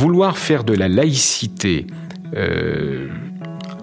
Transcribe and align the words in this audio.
Vouloir 0.00 0.38
faire 0.38 0.64
de 0.64 0.72
la 0.72 0.88
laïcité 0.88 1.86
euh, 2.34 3.10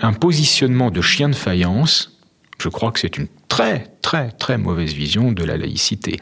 un 0.02 0.14
positionnement 0.14 0.90
de 0.90 1.00
chien 1.00 1.30
de 1.30 1.36
faïence, 1.36 2.18
je 2.60 2.70
crois 2.70 2.92
que 2.92 3.00
c'est 3.00 3.20
une 3.20 3.28
très 3.48 3.86
très 4.02 4.32
très 4.32 4.58
mauvaise 4.58 4.94
vision 4.94 5.32
de 5.32 5.44
la 5.44 5.58
laïcité. 5.58 6.20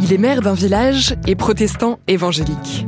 Il 0.00 0.14
est 0.14 0.18
maire 0.18 0.40
d'un 0.40 0.54
village 0.54 1.14
et 1.26 1.34
protestant 1.34 1.98
évangélique. 2.08 2.86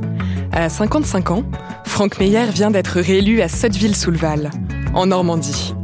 À 0.51 0.71
55 0.71 1.31
ans, 1.31 1.45
Franck 1.85 2.19
Meyer 2.19 2.47
vient 2.47 2.71
d'être 2.71 3.01
réélu 3.01 3.43
à 3.43 3.49
Sotteville-sous-le-Val, 3.49 4.51
en 4.95 5.07
Normandie. 5.07 5.75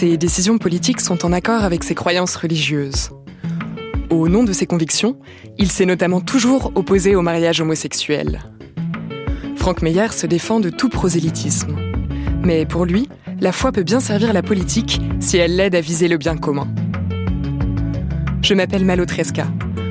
Ses 0.00 0.16
décisions 0.16 0.58
politiques 0.58 1.00
sont 1.00 1.26
en 1.26 1.32
accord 1.32 1.64
avec 1.64 1.82
ses 1.82 1.96
croyances 1.96 2.36
religieuses. 2.36 3.10
Au 4.10 4.28
nom 4.28 4.44
de 4.44 4.52
ses 4.52 4.64
convictions, 4.64 5.18
il 5.58 5.72
s'est 5.72 5.86
notamment 5.86 6.20
toujours 6.20 6.70
opposé 6.76 7.16
au 7.16 7.20
mariage 7.20 7.60
homosexuel. 7.60 8.38
Franck 9.56 9.82
Meyer 9.82 10.12
se 10.12 10.28
défend 10.28 10.60
de 10.60 10.70
tout 10.70 10.88
prosélytisme. 10.88 11.74
Mais 12.44 12.64
pour 12.64 12.84
lui, 12.84 13.08
la 13.40 13.50
foi 13.50 13.72
peut 13.72 13.82
bien 13.82 13.98
servir 13.98 14.32
la 14.32 14.40
politique 14.40 15.00
si 15.18 15.36
elle 15.36 15.56
l'aide 15.56 15.74
à 15.74 15.80
viser 15.80 16.06
le 16.06 16.16
bien 16.16 16.36
commun. 16.36 16.68
Je 18.40 18.54
m'appelle 18.54 18.84
Malo 18.84 19.04
Tresca. 19.04 19.48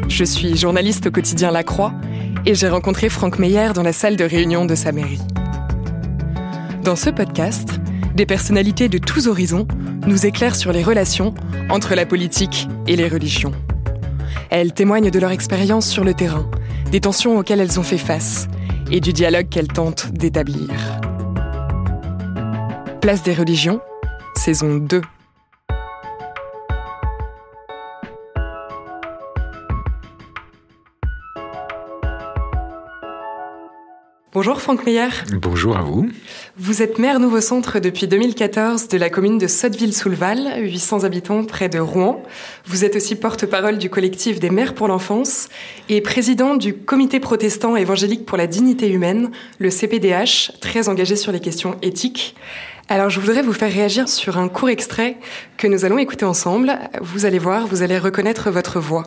Je 0.07 0.23
suis 0.23 0.55
journaliste 0.55 1.07
au 1.07 1.11
quotidien 1.11 1.51
La 1.51 1.63
Croix 1.63 1.91
et 2.45 2.55
j'ai 2.55 2.69
rencontré 2.69 3.09
Franck 3.09 3.39
Meyer 3.39 3.71
dans 3.75 3.83
la 3.83 3.91
salle 3.91 4.15
de 4.15 4.23
réunion 4.23 4.63
de 4.63 4.75
sa 4.75 4.93
mairie. 4.93 5.19
Dans 6.85 6.95
ce 6.95 7.09
podcast, 7.09 7.76
des 8.17 8.25
personnalités 8.25 8.89
de 8.89 8.97
tous 8.97 9.27
horizons 9.27 9.67
nous 10.07 10.25
éclairent 10.25 10.55
sur 10.55 10.73
les 10.73 10.81
relations 10.81 11.35
entre 11.69 11.93
la 11.93 12.03
politique 12.03 12.67
et 12.87 12.95
les 12.95 13.07
religions. 13.07 13.51
Elles 14.49 14.73
témoignent 14.73 15.11
de 15.11 15.19
leur 15.19 15.29
expérience 15.29 15.87
sur 15.87 16.03
le 16.03 16.15
terrain, 16.15 16.49
des 16.91 16.99
tensions 16.99 17.37
auxquelles 17.37 17.59
elles 17.59 17.79
ont 17.79 17.83
fait 17.83 17.99
face 17.99 18.47
et 18.91 19.01
du 19.01 19.13
dialogue 19.13 19.49
qu'elles 19.49 19.67
tentent 19.67 20.11
d'établir. 20.13 20.67
Place 23.01 23.21
des 23.21 23.35
religions, 23.35 23.81
saison 24.35 24.77
2. 24.77 25.01
Bonjour 34.33 34.61
Franck 34.61 34.85
Meyer. 34.85 35.09
Bonjour 35.33 35.77
à 35.77 35.81
vous. 35.81 36.09
Vous 36.59 36.81
êtes 36.81 36.97
maire 36.97 37.19
Nouveau 37.19 37.39
Centre 37.39 37.77
depuis 37.77 38.07
2014 38.07 38.87
de 38.87 38.97
la 38.97 39.11
commune 39.11 39.37
de 39.37 39.45
Sotteville-sous-le-Val, 39.45 40.55
800 40.57 41.03
habitants 41.03 41.45
près 41.45 41.69
de 41.69 41.77
Rouen. 41.77 42.23
Vous 42.65 42.83
êtes 42.83 42.95
aussi 42.95 43.13
porte-parole 43.13 43.77
du 43.77 43.91
collectif 43.91 44.39
des 44.39 44.49
maires 44.49 44.73
pour 44.73 44.87
l'enfance 44.87 45.49
et 45.87 46.01
président 46.01 46.55
du 46.55 46.73
comité 46.73 47.19
protestant 47.19 47.75
évangélique 47.75 48.25
pour 48.25 48.39
la 48.39 48.47
dignité 48.47 48.89
humaine, 48.89 49.29
le 49.59 49.69
CPDH, 49.69 50.53
très 50.59 50.89
engagé 50.89 51.15
sur 51.15 51.31
les 51.31 51.41
questions 51.41 51.75
éthiques. 51.83 52.35
Alors 52.89 53.11
je 53.11 53.19
voudrais 53.19 53.43
vous 53.43 53.53
faire 53.53 53.71
réagir 53.71 54.09
sur 54.09 54.39
un 54.39 54.49
court 54.49 54.69
extrait 54.69 55.17
que 55.57 55.67
nous 55.67 55.85
allons 55.85 55.99
écouter 55.99 56.25
ensemble. 56.25 56.79
Vous 57.01 57.25
allez 57.25 57.39
voir, 57.39 57.67
vous 57.67 57.83
allez 57.83 57.99
reconnaître 57.99 58.49
votre 58.49 58.79
voix. 58.79 59.03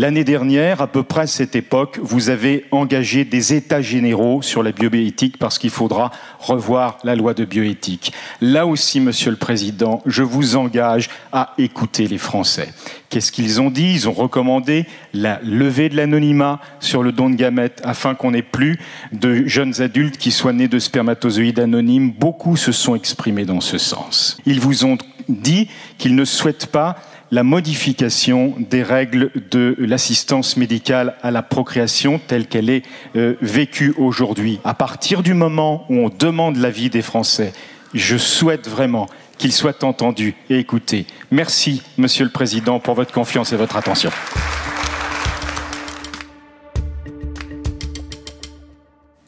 L'année 0.00 0.22
dernière, 0.22 0.80
à 0.80 0.86
peu 0.86 1.02
près 1.02 1.22
à 1.22 1.26
cette 1.26 1.56
époque, 1.56 1.98
vous 2.00 2.30
avez 2.30 2.66
engagé 2.70 3.24
des 3.24 3.52
états 3.52 3.82
généraux 3.82 4.42
sur 4.42 4.62
la 4.62 4.70
bioéthique 4.70 5.38
parce 5.38 5.58
qu'il 5.58 5.70
faudra 5.70 6.12
revoir 6.38 6.98
la 7.02 7.16
loi 7.16 7.34
de 7.34 7.44
bioéthique. 7.44 8.12
Là 8.40 8.64
aussi, 8.64 9.00
Monsieur 9.00 9.32
le 9.32 9.36
Président, 9.36 10.00
je 10.06 10.22
vous 10.22 10.54
engage 10.54 11.10
à 11.32 11.52
écouter 11.58 12.06
les 12.06 12.16
Français. 12.16 12.72
Qu'est-ce 13.08 13.32
qu'ils 13.32 13.60
ont 13.60 13.70
dit? 13.70 13.92
Ils 13.92 14.08
ont 14.08 14.12
recommandé 14.12 14.86
la 15.14 15.40
levée 15.42 15.88
de 15.88 15.96
l'anonymat 15.96 16.60
sur 16.78 17.02
le 17.02 17.10
don 17.10 17.28
de 17.28 17.34
gamètes 17.34 17.80
afin 17.82 18.14
qu'on 18.14 18.30
n'ait 18.30 18.42
plus 18.42 18.78
de 19.10 19.48
jeunes 19.48 19.82
adultes 19.82 20.16
qui 20.16 20.30
soient 20.30 20.52
nés 20.52 20.68
de 20.68 20.78
spermatozoïdes 20.78 21.58
anonymes. 21.58 22.12
Beaucoup 22.12 22.56
se 22.56 22.70
sont 22.70 22.94
exprimés 22.94 23.46
dans 23.46 23.60
ce 23.60 23.78
sens. 23.78 24.38
Ils 24.46 24.60
vous 24.60 24.84
ont 24.84 24.96
dit 25.28 25.68
qu'ils 25.98 26.14
ne 26.14 26.24
souhaitent 26.24 26.66
pas 26.66 26.94
la 27.30 27.42
modification 27.42 28.54
des 28.58 28.82
règles 28.82 29.30
de 29.50 29.76
l'assistance 29.78 30.56
médicale 30.56 31.14
à 31.22 31.30
la 31.30 31.42
procréation 31.42 32.20
telle 32.26 32.46
qu'elle 32.46 32.70
est 32.70 32.82
euh, 33.16 33.34
vécue 33.40 33.94
aujourd'hui. 33.98 34.60
À 34.64 34.74
partir 34.74 35.22
du 35.22 35.34
moment 35.34 35.84
où 35.88 35.96
on 35.96 36.08
demande 36.08 36.56
l'avis 36.56 36.90
des 36.90 37.02
Français, 37.02 37.52
je 37.94 38.16
souhaite 38.16 38.68
vraiment 38.68 39.08
qu'ils 39.38 39.52
soient 39.52 39.84
entendus 39.84 40.34
et 40.50 40.58
écoutés. 40.58 41.06
Merci, 41.30 41.82
Monsieur 41.96 42.24
le 42.24 42.30
Président, 42.30 42.80
pour 42.80 42.94
votre 42.94 43.12
confiance 43.12 43.52
et 43.52 43.56
votre 43.56 43.76
attention. 43.76 44.10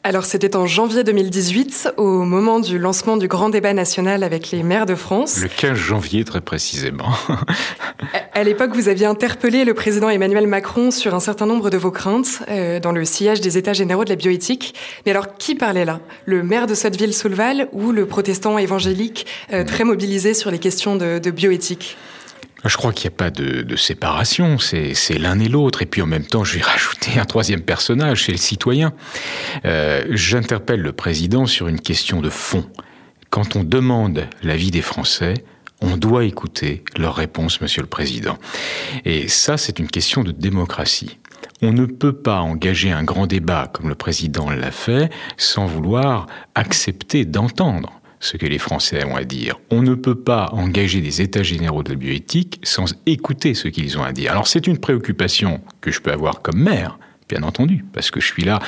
Alors 0.03 0.25
c'était 0.25 0.55
en 0.55 0.65
janvier 0.65 1.03
2018, 1.03 1.93
au 1.97 2.23
moment 2.23 2.59
du 2.59 2.79
lancement 2.79 3.17
du 3.17 3.27
grand 3.27 3.49
débat 3.49 3.73
national 3.73 4.23
avec 4.23 4.49
les 4.49 4.63
maires 4.63 4.87
de 4.87 4.95
France. 4.95 5.39
Le 5.39 5.47
15 5.47 5.77
janvier 5.77 6.25
très 6.25 6.41
précisément. 6.41 7.09
à 8.33 8.43
l'époque, 8.43 8.71
vous 8.73 8.89
aviez 8.89 9.05
interpellé 9.05 9.63
le 9.63 9.75
président 9.75 10.09
Emmanuel 10.09 10.47
Macron 10.47 10.89
sur 10.89 11.13
un 11.13 11.19
certain 11.19 11.45
nombre 11.45 11.69
de 11.69 11.77
vos 11.77 11.91
craintes 11.91 12.41
euh, 12.49 12.79
dans 12.79 12.91
le 12.91 13.05
sillage 13.05 13.41
des 13.41 13.59
États 13.59 13.73
généraux 13.73 14.03
de 14.03 14.09
la 14.09 14.15
bioéthique. 14.15 14.73
Mais 15.05 15.11
alors, 15.11 15.37
qui 15.37 15.53
parlait 15.53 15.85
là? 15.85 15.99
Le 16.25 16.41
maire 16.41 16.65
de 16.65 16.73
Sotteville-Souleval 16.73 17.67
ou 17.71 17.91
le 17.91 18.07
protestant 18.07 18.57
évangélique 18.57 19.27
euh, 19.53 19.63
très 19.63 19.83
mobilisé 19.83 20.33
sur 20.33 20.49
les 20.49 20.59
questions 20.59 20.95
de, 20.95 21.19
de 21.19 21.29
bioéthique? 21.29 21.95
Je 22.65 22.77
crois 22.77 22.93
qu'il 22.93 23.09
n'y 23.09 23.15
a 23.15 23.17
pas 23.17 23.31
de, 23.31 23.75
séparation, 23.75 24.57
c'est 24.59 25.17
l'un 25.17 25.39
et 25.39 25.47
l'autre. 25.47 25.81
Et 25.81 25.85
puis 25.85 26.01
en 26.01 26.05
même 26.05 26.25
temps, 26.25 26.43
je 26.43 26.57
vais 26.57 26.63
rajouter 26.65 27.19
un 27.19 27.25
troisième 27.25 27.61
personnage, 27.61 28.25
c'est 28.25 28.31
le 28.31 28.37
citoyen. 28.37 28.93
Euh, 29.65 30.03
J'interpelle 30.09 30.81
le 30.81 30.91
président 30.91 31.45
sur 31.45 31.67
une 31.67 31.79
question 31.79 32.21
de 32.21 32.29
fond. 32.29 32.65
Quand 33.29 33.55
on 33.55 33.63
demande 33.63 34.27
l'avis 34.43 34.71
des 34.71 34.81
Français, 34.81 35.35
on 35.81 35.97
doit 35.97 36.25
écouter 36.25 36.83
leur 36.97 37.15
réponse, 37.15 37.61
Monsieur 37.61 37.81
le 37.81 37.87
Président. 37.87 38.37
Et 39.05 39.27
ça, 39.27 39.57
c'est 39.57 39.79
une 39.79 39.87
question 39.87 40.23
de 40.23 40.31
démocratie. 40.31 41.17
On 41.63 41.71
ne 41.71 41.85
peut 41.85 42.13
pas 42.13 42.39
engager 42.39 42.91
un 42.91 43.03
grand 43.03 43.25
débat 43.25 43.69
comme 43.73 43.89
le 43.89 43.95
président 43.95 44.49
l'a 44.49 44.71
fait 44.71 45.11
sans 45.37 45.65
vouloir 45.65 46.27
accepter 46.55 47.25
d'entendre 47.25 48.00
ce 48.21 48.37
que 48.37 48.45
les 48.45 48.59
Français 48.59 49.03
ont 49.05 49.17
à 49.17 49.25
dire. 49.25 49.59
On 49.69 49.81
ne 49.81 49.95
peut 49.95 50.15
pas 50.15 50.49
engager 50.53 51.01
des 51.01 51.21
états 51.21 51.43
généraux 51.43 51.83
de 51.83 51.89
la 51.89 51.95
bioéthique 51.95 52.59
sans 52.63 52.95
écouter 53.05 53.53
ce 53.53 53.67
qu'ils 53.67 53.97
ont 53.97 54.03
à 54.03 54.13
dire. 54.13 54.31
Alors 54.31 54.47
c'est 54.47 54.67
une 54.67 54.77
préoccupation 54.77 55.59
que 55.81 55.91
je 55.91 55.99
peux 55.99 56.11
avoir 56.11 56.41
comme 56.41 56.59
maire, 56.59 56.97
bien 57.27 57.43
entendu, 57.43 57.85
parce 57.93 58.11
que 58.11 58.19
je 58.19 58.27
suis 58.27 58.43
là 58.43 58.59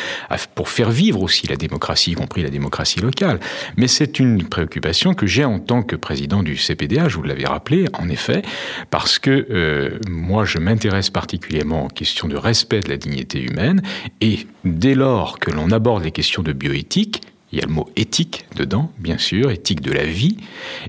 pour 0.56 0.70
faire 0.70 0.90
vivre 0.90 1.22
aussi 1.22 1.48
la 1.48 1.56
démocratie, 1.56 2.12
y 2.12 2.16
compris 2.16 2.42
la 2.42 2.50
démocratie 2.50 3.00
locale. 3.00 3.40
Mais 3.78 3.88
c'est 3.88 4.20
une 4.20 4.46
préoccupation 4.46 5.14
que 5.14 5.28
j'ai 5.28 5.46
en 5.46 5.60
tant 5.60 5.84
que 5.84 5.96
président 5.96 6.44
du 6.44 6.56
CPDA, 6.56 7.10
je 7.10 7.18
vous 7.18 7.24
l'avais 7.24 7.46
rappelé, 7.46 7.88
en 7.94 8.10
effet, 8.10 8.42
parce 8.90 9.20
que 9.20 9.48
euh, 9.50 10.00
moi, 10.10 10.46
je 10.46 10.60
m'intéresse 10.60 11.10
particulièrement 11.10 11.86
aux 11.86 11.90
questions 11.90 12.28
de 12.28 12.38
respect 12.38 12.80
de 12.80 12.90
la 12.90 12.98
dignité 12.98 13.42
humaine, 13.42 13.82
et 14.22 14.48
dès 14.64 14.96
lors 14.96 15.40
que 15.40 15.52
l'on 15.52 15.70
aborde 15.72 16.04
les 16.04 16.12
questions 16.12 16.42
de 16.42 16.54
bioéthique, 16.54 17.22
il 17.54 17.60
y 17.60 17.62
a 17.62 17.68
le 17.68 17.72
mot 17.72 17.88
éthique 17.96 18.48
dedans, 18.56 18.92
bien 18.98 19.20
sûr, 19.20 19.52
éthique 19.52 19.82
de 19.82 19.92
la 19.92 20.06
vie, 20.06 20.38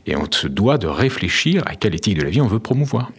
et 0.07 0.17
on 0.17 0.25
se 0.31 0.49
doit 0.49 0.79
de 0.79 0.87
réfléchir 0.87 1.63
à 1.67 1.77
quelle 1.77 1.95
éthique 1.95 2.17
de 2.17 2.23
la 2.23 2.31
vie 2.31 2.41
on 2.41 2.47
veut 2.47 2.59
promouvoir. 2.59 3.13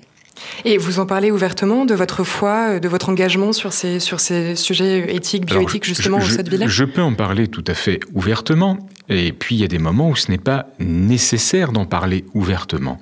Et 0.64 0.78
vous 0.78 1.00
en 1.00 1.06
parlez 1.06 1.32
ouvertement 1.32 1.86
de 1.86 1.96
votre 1.96 2.24
foi, 2.24 2.80
de 2.80 2.88
votre 2.88 3.10
engagement 3.10 3.54
sur 3.54 3.74
ces, 3.74 4.00
sur 4.00 4.20
ces 4.20 4.56
sujets 4.56 5.16
éthiques, 5.16 5.46
bioéthiques, 5.46 5.86
justement, 5.86 6.20
je, 6.20 6.32
au 6.32 6.36
cette 6.36 6.50
village 6.50 6.70
Je 6.70 6.86
peux 6.86 7.02
en 7.02 7.14
parler 7.14 7.48
tout 7.48 7.64
à 7.68 7.74
fait 7.74 8.00
ouvertement. 8.14 8.80
Et 9.08 9.32
puis, 9.34 9.56
il 9.56 9.62
y 9.62 9.64
a 9.64 9.68
des 9.68 9.78
moments 9.78 10.10
où 10.10 10.16
ce 10.16 10.32
n'est 10.32 10.40
pas 10.40 10.68
nécessaire 10.80 11.72
d'en 11.72 11.86
parler 11.86 12.26
ouvertement. 12.34 13.00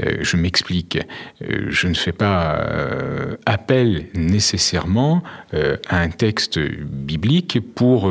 Euh, 0.00 0.18
je 0.20 0.36
m'explique. 0.36 0.98
Euh, 1.42 1.66
je 1.68 1.88
ne 1.88 1.94
fais 1.94 2.12
pas 2.12 2.54
euh, 2.54 3.36
appel 3.44 4.06
nécessairement 4.14 5.22
à 5.88 5.98
un 5.98 6.08
texte 6.08 6.58
biblique 6.58 7.58
pour 7.74 8.10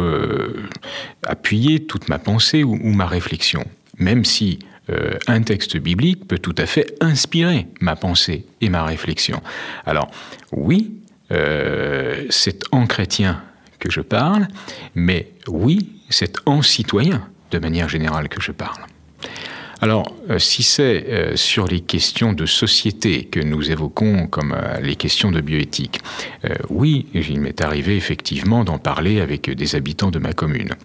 appuyer 1.25 1.85
toute 1.85 2.07
ma 2.09 2.19
pensée 2.19 2.63
ou, 2.63 2.73
ou 2.73 2.91
ma 2.93 3.07
réflexion. 3.07 3.65
Même 3.97 4.25
si 4.25 4.59
euh, 4.89 5.17
un 5.27 5.41
texte 5.41 5.77
biblique 5.77 6.27
peut 6.27 6.39
tout 6.39 6.55
à 6.57 6.65
fait 6.65 6.95
inspirer 7.01 7.67
ma 7.81 7.95
pensée 7.95 8.45
et 8.61 8.69
ma 8.69 8.83
réflexion. 8.83 9.41
Alors 9.85 10.09
oui, 10.51 10.91
euh, 11.31 12.25
c'est 12.29 12.63
en 12.71 12.87
chrétien 12.87 13.43
que 13.79 13.91
je 13.91 14.01
parle, 14.01 14.47
mais 14.95 15.29
oui, 15.47 15.89
c'est 16.09 16.35
en 16.45 16.61
citoyen 16.61 17.27
de 17.51 17.59
manière 17.59 17.89
générale 17.89 18.27
que 18.27 18.41
je 18.41 18.51
parle. 18.51 18.81
Alors, 19.81 20.15
euh, 20.29 20.37
si 20.37 20.61
c'est 20.61 21.35
sur 21.35 21.65
les 21.67 21.81
questions 21.81 22.33
de 22.33 22.45
société 22.45 23.25
que 23.25 23.39
nous 23.39 23.71
évoquons 23.71 24.27
comme 24.27 24.55
les 24.81 24.95
questions 24.95 25.31
de 25.31 25.41
bioéthique, 25.41 25.99
oui, 26.69 27.07
il 27.13 27.41
m'est 27.41 27.61
arrivé 27.61 27.95
effectivement 27.95 28.63
d'en 28.63 28.77
parler 28.77 29.21
avec 29.21 29.49
des 29.49 29.75
habitants 29.75 30.11
de 30.11 30.19
ma 30.19 30.33
commune. 30.33 30.75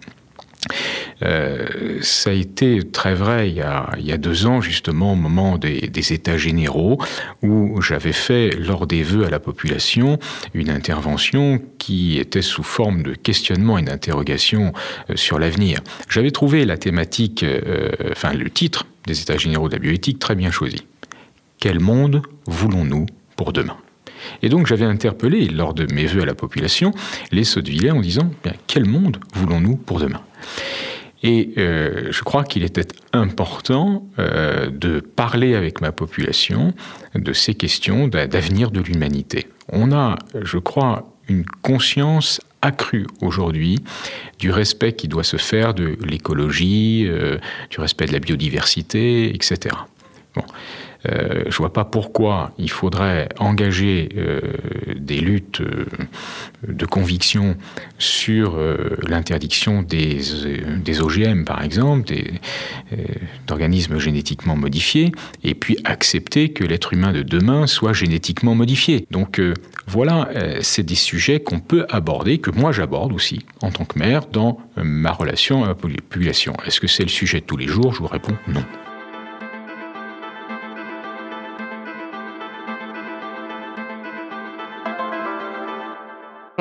Euh, 1.23 1.99
ça 2.01 2.29
a 2.29 2.33
été 2.33 2.83
très 2.83 3.15
vrai 3.15 3.49
il 3.49 3.55
y, 3.55 3.61
a, 4.11 4.17
deux 4.17 4.45
ans, 4.45 4.61
justement, 4.61 5.13
au 5.13 5.15
moment 5.15 5.57
des, 5.57 6.13
États 6.13 6.37
généraux, 6.37 6.99
où 7.41 7.81
j'avais 7.81 8.13
fait, 8.13 8.51
lors 8.51 8.87
des 8.87 9.03
vœux 9.03 9.25
à 9.25 9.29
la 9.29 9.39
population, 9.39 10.19
une 10.53 10.69
intervention 10.69 11.61
qui 11.77 12.17
était 12.17 12.41
sous 12.41 12.63
forme 12.63 13.03
de 13.03 13.13
questionnement 13.13 13.77
et 13.77 13.83
d'interrogation 13.83 14.73
euh, 15.09 15.15
sur 15.15 15.39
l'avenir. 15.39 15.79
J'avais 16.09 16.31
trouvé 16.31 16.65
la 16.65 16.77
thématique, 16.77 17.43
euh, 17.43 17.89
enfin 18.11 18.33
le 18.33 18.49
titre 18.49 18.85
des 19.05 19.21
États 19.21 19.37
généraux 19.37 19.69
de 19.69 19.73
la 19.73 19.79
bioéthique 19.79 20.19
très 20.19 20.35
bien 20.35 20.51
choisi. 20.51 20.85
Quel 21.59 21.79
monde 21.79 22.21
voulons-nous 22.45 23.07
pour 23.35 23.53
demain? 23.53 23.77
Et 24.41 24.49
donc 24.49 24.67
j'avais 24.67 24.85
interpellé, 24.85 25.47
lors 25.47 25.73
de 25.73 25.91
mes 25.93 26.05
vœux 26.05 26.21
à 26.21 26.25
la 26.25 26.35
population, 26.35 26.91
les 27.31 27.43
Sottevillais 27.43 27.91
en 27.91 28.01
disant 28.01 28.29
quel 28.67 28.85
monde 28.85 29.17
voulons-nous 29.33 29.75
pour 29.75 29.99
demain? 29.99 30.21
Et 31.23 31.53
euh, 31.57 32.11
je 32.11 32.23
crois 32.23 32.43
qu'il 32.43 32.63
était 32.63 32.87
important 33.13 34.07
euh, 34.19 34.69
de 34.69 34.99
parler 34.99 35.55
avec 35.55 35.81
ma 35.81 35.91
population 35.91 36.73
de 37.15 37.33
ces 37.33 37.55
questions 37.55 38.07
d'avenir 38.07 38.71
de 38.71 38.81
l'humanité. 38.81 39.47
On 39.69 39.91
a, 39.91 40.15
je 40.39 40.57
crois, 40.57 41.11
une 41.27 41.45
conscience 41.61 42.39
accrue 42.61 43.07
aujourd'hui 43.21 43.79
du 44.39 44.51
respect 44.51 44.93
qui 44.93 45.07
doit 45.07 45.23
se 45.23 45.37
faire 45.37 45.73
de 45.73 45.97
l'écologie, 46.05 47.05
euh, 47.07 47.37
du 47.69 47.79
respect 47.79 48.05
de 48.05 48.13
la 48.13 48.19
biodiversité, 48.19 49.33
etc. 49.33 49.75
Bon. 50.35 50.43
Euh, 51.07 51.43
je 51.47 51.57
vois 51.57 51.71
pas 51.71 51.85
pourquoi 51.85 52.51
il 52.57 52.69
faudrait 52.69 53.29
engager 53.39 54.09
euh, 54.17 54.41
des 54.95 55.19
luttes 55.19 55.61
euh, 55.61 55.85
de 56.67 56.85
conviction 56.85 57.55
sur 57.97 58.59
l'interdiction 59.07 59.81
des, 59.81 60.19
des, 60.77 61.01
OGM, 61.01 61.43
par 61.43 61.63
exemple, 61.63 62.13
d'organismes 63.45 63.99
génétiquement 63.99 64.55
modifiés, 64.55 65.11
et 65.43 65.55
puis 65.55 65.77
accepter 65.83 66.49
que 66.49 66.63
l'être 66.63 66.93
humain 66.93 67.13
de 67.13 67.21
demain 67.21 67.67
soit 67.67 67.93
génétiquement 67.93 68.55
modifié. 68.55 69.07
Donc 69.11 69.41
voilà, 69.87 70.29
c'est 70.61 70.83
des 70.83 70.95
sujets 70.95 71.39
qu'on 71.39 71.59
peut 71.59 71.85
aborder, 71.89 72.39
que 72.39 72.51
moi 72.51 72.71
j'aborde 72.71 73.13
aussi 73.13 73.45
en 73.61 73.71
tant 73.71 73.85
que 73.85 73.97
maire 73.97 74.25
dans 74.27 74.59
ma 74.75 75.11
relation 75.11 75.63
à 75.63 75.67
la 75.67 75.75
population. 75.75 76.53
Est-ce 76.65 76.79
que 76.79 76.87
c'est 76.87 77.03
le 77.03 77.09
sujet 77.09 77.39
de 77.39 77.45
tous 77.45 77.57
les 77.57 77.67
jours? 77.67 77.93
Je 77.93 77.99
vous 77.99 78.07
réponds 78.07 78.35
non. 78.47 78.63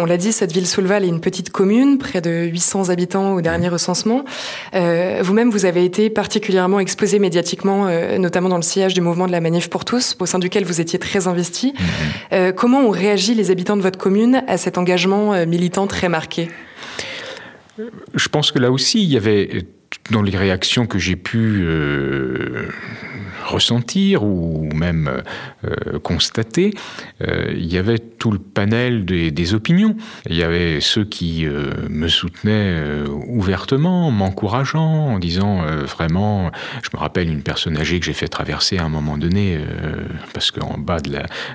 On 0.06 0.08
l'a 0.08 0.18
dit, 0.18 0.30
cette 0.30 0.52
ville 0.52 0.68
Soulval 0.68 1.02
est 1.02 1.08
une 1.08 1.20
petite 1.20 1.50
commune, 1.50 1.98
près 1.98 2.20
de 2.20 2.30
800 2.30 2.90
habitants 2.90 3.34
au 3.34 3.40
dernier 3.40 3.68
recensement. 3.68 4.24
Euh, 4.72 5.18
vous-même, 5.20 5.50
vous 5.50 5.64
avez 5.64 5.84
été 5.84 6.10
particulièrement 6.10 6.78
exposé 6.78 7.18
médiatiquement, 7.18 7.88
euh, 7.88 8.16
notamment 8.16 8.48
dans 8.48 8.54
le 8.54 8.62
sillage 8.62 8.94
du 8.94 9.00
mouvement 9.00 9.26
de 9.26 9.32
la 9.32 9.40
Manif 9.40 9.68
pour 9.68 9.84
tous, 9.84 10.14
au 10.20 10.26
sein 10.26 10.38
duquel 10.38 10.64
vous 10.64 10.80
étiez 10.80 11.00
très 11.00 11.26
investi. 11.26 11.74
Mhm. 11.74 11.84
Euh, 12.34 12.52
comment 12.52 12.82
ont 12.82 12.90
réagi 12.90 13.34
les 13.34 13.50
habitants 13.50 13.76
de 13.76 13.82
votre 13.82 13.98
commune 13.98 14.44
à 14.46 14.58
cet 14.58 14.78
engagement 14.78 15.44
militant 15.44 15.88
très 15.88 16.08
marqué? 16.08 16.50
Je 18.14 18.28
pense 18.28 18.52
que 18.52 18.60
là 18.60 18.70
aussi, 18.70 19.02
il 19.02 19.12
y 19.12 19.16
avait, 19.16 19.66
dans 20.10 20.22
les 20.22 20.36
réactions 20.36 20.86
que 20.86 20.98
j'ai 20.98 21.16
pu 21.16 21.66
ressentir 23.46 24.22
ou 24.24 24.68
même 24.74 25.22
euh, 25.64 25.98
constater, 26.00 26.74
euh, 27.22 27.52
il 27.56 27.72
y 27.72 27.78
avait 27.78 27.98
tout 27.98 28.30
le 28.30 28.38
panel 28.38 29.04
des, 29.04 29.54
opinions. 29.54 29.96
Il 30.28 30.36
y 30.36 30.42
avait 30.42 30.80
ceux 30.80 31.04
qui 31.04 31.46
euh, 31.46 31.70
me 31.88 32.08
soutenaient 32.08 32.82
ouvertement, 33.26 34.10
m'encourageant, 34.10 35.06
en 35.08 35.18
disant 35.18 35.62
vraiment, 35.84 36.50
je 36.82 36.88
me 36.92 36.98
rappelle 36.98 37.30
une 37.30 37.42
personne 37.42 37.76
âgée 37.76 38.00
que 38.00 38.06
j'ai 38.06 38.12
fait 38.12 38.28
traverser 38.28 38.78
à 38.78 38.84
un 38.84 38.88
moment 38.88 39.16
donné, 39.16 39.58
parce 40.32 40.50
qu'en 40.50 40.78
bas 40.78 41.00
de 41.00 41.12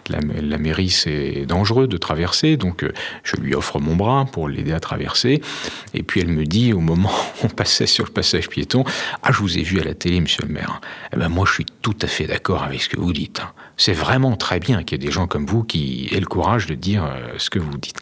la, 0.10 0.58
mairie 0.58 0.90
c'est 0.90 1.46
dangereux 1.46 1.88
de 1.88 1.98
traverser, 1.98 2.56
donc 2.56 2.86
je 3.24 3.36
lui 3.36 3.54
offre 3.54 3.80
mon 3.80 3.96
bras 3.96 4.26
pour 4.32 4.48
l'aider 4.48 4.72
à 4.72 4.80
traverser. 4.80 5.42
Et 5.94 6.04
puis 6.04 6.22
elle 6.22 6.30
me 6.30 6.46
dit 6.46 6.72
au 6.72 6.80
moment 6.80 7.12
où 7.12 7.48
on 7.48 7.50
passait 7.50 7.88
sur 7.88 8.06
le 8.06 8.12
passage 8.12 8.41
piéton, 8.50 8.84
ah 9.24 9.32
je 9.32 9.40
vous 9.40 9.58
ai 9.58 9.64
vu 9.64 9.80
à 9.80 9.84
la 9.84 9.94
télé, 9.94 10.22
monsieur 10.22 10.44
le 10.46 10.54
maire. 10.54 10.82
Eh 11.14 11.18
ben 11.18 11.30
moi 11.30 11.46
je 11.48 11.54
suis 11.54 11.66
tout 11.82 11.96
à 12.02 12.08
fait 12.08 12.26
d'accord 12.26 12.64
avec 12.64 12.82
ce 12.82 12.90
que 12.90 13.00
vous 13.00 13.14
dites. 13.14 13.42
Hein. 13.42 13.52
C'est 13.78 13.94
vraiment 13.94 14.36
très 14.36 14.60
bien 14.60 14.84
qu'il 14.84 15.02
y 15.02 15.04
ait 15.04 15.08
des 15.08 15.12
gens 15.12 15.28
comme 15.28 15.46
vous 15.46 15.64
qui 15.64 16.10
aient 16.12 16.20
le 16.20 16.26
courage 16.26 16.68
de 16.68 16.76
dire 16.76 17.04
euh, 17.04 17.34
ce 17.38 17.50
que 17.50 17.60
vous 17.60 17.78
dites 17.78 17.98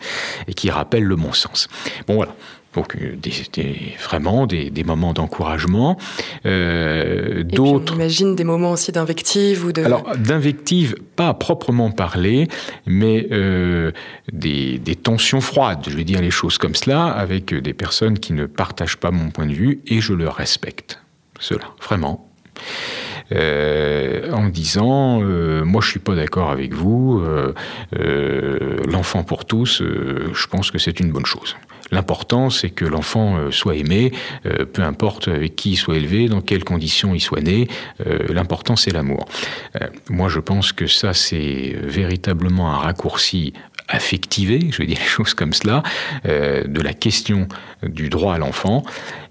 et 0.48 0.54
qui 0.54 0.70
rappellent 0.70 1.04
le 1.04 1.16
bon 1.16 1.34
sens. 1.34 1.68
Bon 2.08 2.16
voilà. 2.16 2.36
Donc 2.76 2.96
euh, 2.96 3.16
des, 3.16 3.96
vraiment 4.04 4.46
des, 4.46 4.84
moments 4.86 5.14
d'encouragement. 5.14 5.98
Euh, 6.46 7.44
D'autres. 7.44 7.96
Imagine 7.96 8.36
des 8.36 8.44
moments 8.44 8.72
aussi 8.72 8.92
d'invective 8.92 9.66
ou 9.66 9.72
de. 9.72 9.84
Alors 9.84 10.16
d'invective, 10.18 10.96
pas 11.16 11.30
à 11.30 11.34
proprement 11.34 11.92
parler, 11.92 12.48
mais 12.86 13.28
euh, 13.32 13.92
des, 14.32 14.78
des, 14.78 14.96
tensions 14.96 15.42
froides. 15.42 15.86
Je 15.88 15.98
vais 15.98 16.04
dire 16.04 16.22
les 16.22 16.32
choses 16.32 16.58
comme 16.58 16.76
cela 16.76 17.06
avec 17.06 17.54
des 17.54 17.74
personnes 17.74 18.20
qui 18.20 18.34
ne 18.34 18.46
partagent 18.46 18.98
pas 18.98 19.12
mon 19.12 19.32
point 19.32 19.48
de 19.48 19.54
vue 19.54 19.82
et 19.88 20.00
je 20.00 20.14
le 20.14 20.30
respecte. 20.30 21.02
Cela, 21.40 21.66
vraiment. 21.82 22.30
Euh, 23.32 24.32
en 24.32 24.50
disant 24.50 25.22
euh, 25.22 25.64
moi 25.64 25.82
je 25.84 25.90
suis 25.90 26.00
pas 26.00 26.16
d'accord 26.16 26.50
avec 26.50 26.74
vous, 26.74 27.22
euh, 27.24 27.54
l'enfant 28.88 29.24
pour 29.24 29.46
tous, 29.46 29.84
je 29.84 30.48
pense 30.48 30.72
que 30.72 30.80
c'est 30.80 31.00
une 31.00 31.12
bonne 31.12 31.28
chose. 31.28 31.56
L'important, 31.92 32.50
c'est 32.50 32.70
que 32.70 32.86
l'enfant 32.86 33.52
soit 33.52 33.76
aimé, 33.76 34.12
peu 34.74 34.82
importe 34.82 35.28
avec 35.28 35.56
qui 35.56 35.72
il 35.72 35.76
soit 35.76 35.98
élevé, 35.98 36.28
dans 36.28 36.42
quelles 36.42 36.64
conditions 36.64 37.14
il 37.14 37.20
soit 37.20 37.42
né. 37.42 37.68
L'important, 38.30 38.76
c'est 38.76 38.92
l'amour. 38.92 39.26
moi, 40.10 40.30
je 40.30 40.40
pense 40.40 40.72
que 40.72 40.88
ça, 40.88 41.14
c'est 41.14 41.76
véritablement 41.84 42.72
un 42.74 42.78
raccourci 42.78 43.54
affectivé, 43.88 44.68
je 44.72 44.78
vais 44.78 44.86
dire 44.86 45.00
les 45.00 45.06
choses 45.08 45.34
comme 45.34 45.54
cela, 45.54 45.84
de 46.26 46.82
la 46.82 46.94
question 46.94 47.48
du 47.84 48.10
droit 48.10 48.36
à 48.36 48.38
l'enfant. 48.38 48.84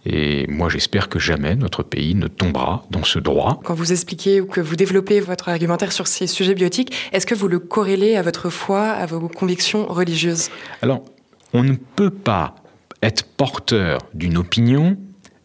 Et 0.06 0.46
moi, 0.48 0.68
j'espère 0.68 1.08
que 1.08 1.18
jamais 1.18 1.54
notre 1.54 1.82
pays 1.82 2.14
ne 2.14 2.28
tombera 2.28 2.84
dans 2.90 3.04
ce 3.04 3.18
droit. 3.18 3.60
Quand 3.64 3.74
vous 3.74 3.92
expliquez 3.92 4.40
ou 4.40 4.46
que 4.46 4.60
vous 4.60 4.76
développez 4.76 5.20
votre 5.20 5.48
argumentaire 5.48 5.92
sur 5.92 6.06
ces 6.06 6.26
sujets 6.26 6.54
biotiques, 6.54 6.94
est-ce 7.12 7.26
que 7.26 7.34
vous 7.34 7.48
le 7.48 7.58
corrélez 7.58 8.16
à 8.16 8.22
votre 8.22 8.48
foi, 8.48 8.88
à 8.88 9.06
vos 9.06 9.28
convictions 9.28 9.86
religieuses? 9.86 10.48
Alors, 10.82 11.02
on 11.52 11.62
ne 11.62 11.74
peut 11.74 12.10
pas 12.10 12.54
être 13.02 13.24
porteur 13.24 14.00
d'une 14.14 14.36
opinion 14.36 14.96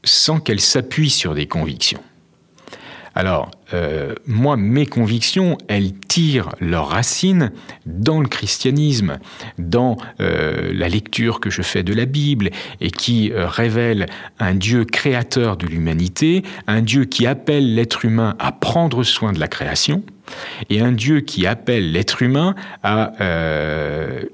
sans 0.03 0.39
qu'elle 0.39 0.59
s'appuie 0.59 1.09
sur 1.09 1.33
des 1.33 1.47
convictions. 1.47 2.01
Alors, 3.15 3.51
euh, 3.73 4.15
moi, 4.25 4.57
mes 4.57 4.87
convictions, 4.87 5.57
elles 5.67 5.93
tirent 5.93 6.49
leurs 6.59 6.89
racines 6.89 7.51
dans 7.85 8.19
le 8.19 8.27
christianisme, 8.27 9.19
dans 9.59 9.97
euh, 10.19 10.71
la 10.73 10.89
lecture 10.89 11.39
que 11.39 11.51
je 11.51 11.61
fais 11.61 11.83
de 11.83 11.93
la 11.93 12.05
Bible 12.05 12.49
et 12.81 12.89
qui 12.89 13.31
euh, 13.31 13.47
révèle 13.47 14.07
un 14.39 14.55
Dieu 14.55 14.83
créateur 14.85 15.57
de 15.57 15.67
l'humanité, 15.67 16.43
un 16.65 16.81
Dieu 16.81 17.05
qui 17.05 17.27
appelle 17.27 17.75
l'être 17.75 18.03
humain 18.03 18.35
à 18.39 18.51
prendre 18.51 19.03
soin 19.03 19.31
de 19.31 19.39
la 19.39 19.47
création, 19.47 20.03
et 20.69 20.81
un 20.81 20.91
Dieu 20.91 21.19
qui 21.19 21.45
appelle 21.45 21.91
l'être 21.91 22.23
humain 22.23 22.55
à 22.81 23.11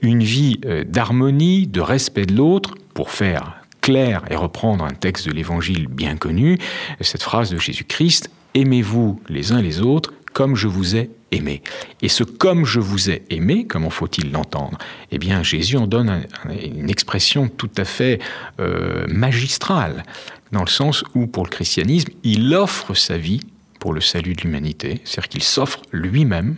une 0.02 0.24
vie 0.24 0.62
d'harmonie, 0.86 1.66
de 1.66 1.82
respect 1.82 2.28
de 2.28 2.36
l'autre, 2.36 2.76
pour 2.94 3.10
faire 3.10 3.56
clair 3.82 4.22
et 4.30 4.36
reprendre 4.36 4.86
un 4.86 4.94
texte 4.94 5.28
de 5.28 5.34
l'Évangile 5.34 5.88
bien 5.88 6.16
connu, 6.16 6.60
cette 7.02 7.24
phrase 7.24 7.50
de 7.50 7.58
Jésus-Christ, 7.58 8.30
Aimez-vous 8.56 9.22
les 9.30 9.52
uns 9.52 9.62
les 9.62 9.82
autres 9.82 10.14
comme 10.34 10.56
je 10.56 10.68
vous 10.68 10.96
ai 10.96 11.10
aimé. 11.32 11.62
Et 12.02 12.10
ce 12.10 12.24
comme 12.24 12.66
je 12.66 12.80
vous 12.80 13.10
ai 13.10 13.24
aimé, 13.30 13.66
comment 13.68 13.90
faut-il 13.90 14.32
l'entendre? 14.32 14.78
Eh 15.12 15.18
bien, 15.18 15.44
Jésus 15.44 15.78
en 15.78 15.88
donne 15.88 16.24
une 16.50 16.90
expression 16.90 17.48
tout 17.48 17.72
à 17.78 17.86
fait 17.86 18.20
euh, 18.60 19.06
magistrale, 19.08 20.04
dans 20.52 20.62
le 20.62 20.70
sens 20.70 21.04
où, 21.16 21.28
pour 21.28 21.44
le 21.44 21.50
christianisme, 21.50 22.12
il 22.24 22.54
offre 22.56 22.94
sa 22.94 23.18
vie 23.18 23.42
pour 23.80 23.94
le 23.94 24.02
salut 24.02 24.34
de 24.34 24.42
l'humanité, 24.42 25.02
c'est-à-dire 25.04 25.30
qu'il 25.30 25.44
s'offre 25.44 25.82
lui-même 25.92 26.56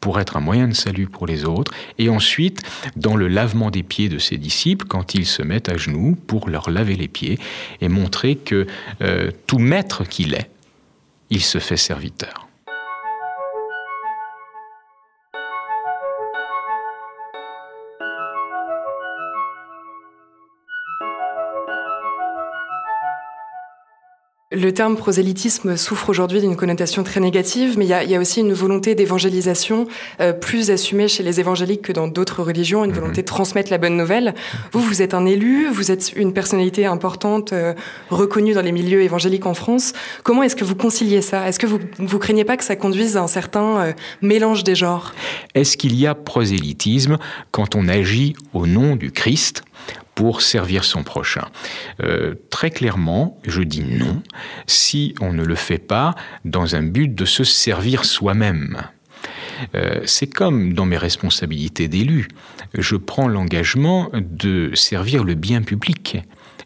pour 0.00 0.20
être 0.20 0.36
un 0.36 0.40
moyen 0.40 0.68
de 0.68 0.74
salut 0.74 1.08
pour 1.08 1.26
les 1.26 1.44
autres, 1.44 1.72
et 1.98 2.08
ensuite 2.08 2.62
dans 2.94 3.16
le 3.16 3.26
lavement 3.26 3.70
des 3.70 3.82
pieds 3.82 4.08
de 4.08 4.18
ses 4.18 4.36
disciples, 4.36 4.86
quand 4.86 5.14
ils 5.14 5.26
se 5.26 5.42
mettent 5.42 5.68
à 5.68 5.76
genoux 5.76 6.16
pour 6.26 6.48
leur 6.48 6.70
laver 6.70 6.94
les 6.94 7.08
pieds 7.08 7.38
et 7.80 7.88
montrer 7.88 8.36
que 8.36 8.66
euh, 9.02 9.30
tout 9.46 9.58
maître 9.58 10.04
qu'il 10.04 10.34
est, 10.34 10.48
il 11.30 11.42
se 11.42 11.58
fait 11.58 11.76
serviteur. 11.76 12.47
Le 24.50 24.72
terme 24.72 24.96
prosélytisme 24.96 25.76
souffre 25.76 26.08
aujourd'hui 26.08 26.40
d'une 26.40 26.56
connotation 26.56 27.02
très 27.02 27.20
négative, 27.20 27.74
mais 27.76 27.84
il 27.84 27.90
y 27.90 28.14
a, 28.14 28.18
aussi 28.18 28.40
une 28.40 28.54
volonté 28.54 28.94
d'évangélisation 28.94 29.86
euh, 30.22 30.32
plus 30.32 30.70
assumée 30.70 31.06
chez 31.06 31.22
les 31.22 31.38
évangéliques 31.38 31.82
que 31.82 31.92
dans 31.92 32.08
d'autres 32.08 32.42
religions, 32.42 32.82
une 32.82 32.92
mhm. 32.92 32.96
volonté 32.96 33.20
de 33.20 33.26
transmettre 33.26 33.70
la 33.70 33.76
bonne 33.76 33.98
nouvelle. 33.98 34.34
Vous, 34.72 34.80
vous 34.80 35.02
êtes 35.02 35.12
un 35.12 35.26
élu, 35.26 35.68
vous 35.68 35.90
êtes 35.90 36.14
une 36.16 36.32
personnalité 36.32 36.86
importante, 36.86 37.52
euh, 37.52 37.74
reconnue 38.08 38.54
dans 38.54 38.62
les 38.62 38.72
milieux 38.72 39.02
évangéliques 39.02 39.44
en 39.44 39.52
France. 39.52 39.92
Comment 40.22 40.42
est-ce 40.42 40.56
que 40.56 40.64
vous 40.64 40.76
conciliez 40.76 41.20
ça? 41.20 41.46
Est-ce 41.46 41.58
que 41.58 41.66
vous 41.66 41.80
ne 41.98 42.08
craignez 42.18 42.46
pas 42.46 42.56
que 42.56 42.64
ça 42.64 42.74
conduise 42.74 43.18
à 43.18 43.22
un 43.22 43.26
certain 43.26 43.80
euh, 43.80 43.92
mélange 44.22 44.64
des 44.64 44.74
genres? 44.74 45.12
Est-ce 45.54 45.76
qu'il 45.76 45.94
y 45.94 46.06
a 46.06 46.14
prosélytisme 46.14 47.18
quand 47.50 47.76
on 47.76 47.86
agit 47.86 48.32
au 48.54 48.66
nom 48.66 48.96
du 48.96 49.12
Christ? 49.12 49.62
Pour 50.18 50.42
servir 50.42 50.82
son 50.82 51.04
prochain. 51.04 51.46
Euh, 52.02 52.34
très 52.50 52.72
clairement, 52.72 53.38
je 53.46 53.62
dis 53.62 53.84
non 53.84 54.20
si 54.66 55.14
on 55.20 55.32
ne 55.32 55.44
le 55.44 55.54
fait 55.54 55.78
pas 55.78 56.16
dans 56.44 56.74
un 56.74 56.82
but 56.82 57.14
de 57.14 57.24
se 57.24 57.44
servir 57.44 58.04
soi-même. 58.04 58.82
Euh, 59.76 60.00
c'est 60.06 60.26
comme 60.26 60.72
dans 60.72 60.86
mes 60.86 60.96
responsabilités 60.96 61.86
d'élu. 61.86 62.26
Je 62.74 62.96
prends 62.96 63.28
l'engagement 63.28 64.10
de 64.12 64.72
servir 64.74 65.22
le 65.22 65.34
bien 65.34 65.62
public 65.62 66.18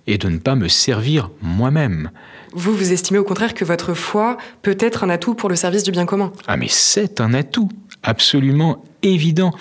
et 0.06 0.16
de 0.16 0.30
ne 0.30 0.38
pas 0.38 0.54
me 0.54 0.68
servir 0.68 1.30
moi-même. 1.42 2.11
Vous, 2.54 2.75
vous 2.75 2.90
estimez 2.90 3.18
au 3.18 3.25
contraire 3.25 3.52
que 3.52 3.66
votre 3.66 3.92
foi 3.92 4.38
peut 4.62 4.78
être 4.80 5.04
un 5.04 5.11
atout 5.11 5.35
pour 5.35 5.50
le 5.50 5.56
service 5.56 5.82
du 5.82 5.90
bien 5.90 6.06
commun? 6.06 6.32
Ah 6.47 6.56
mais 6.56 6.68
c'est 6.71 7.21
un 7.21 7.35
atout 7.35 7.68
absolument 8.02 8.82
évident. 9.02 9.52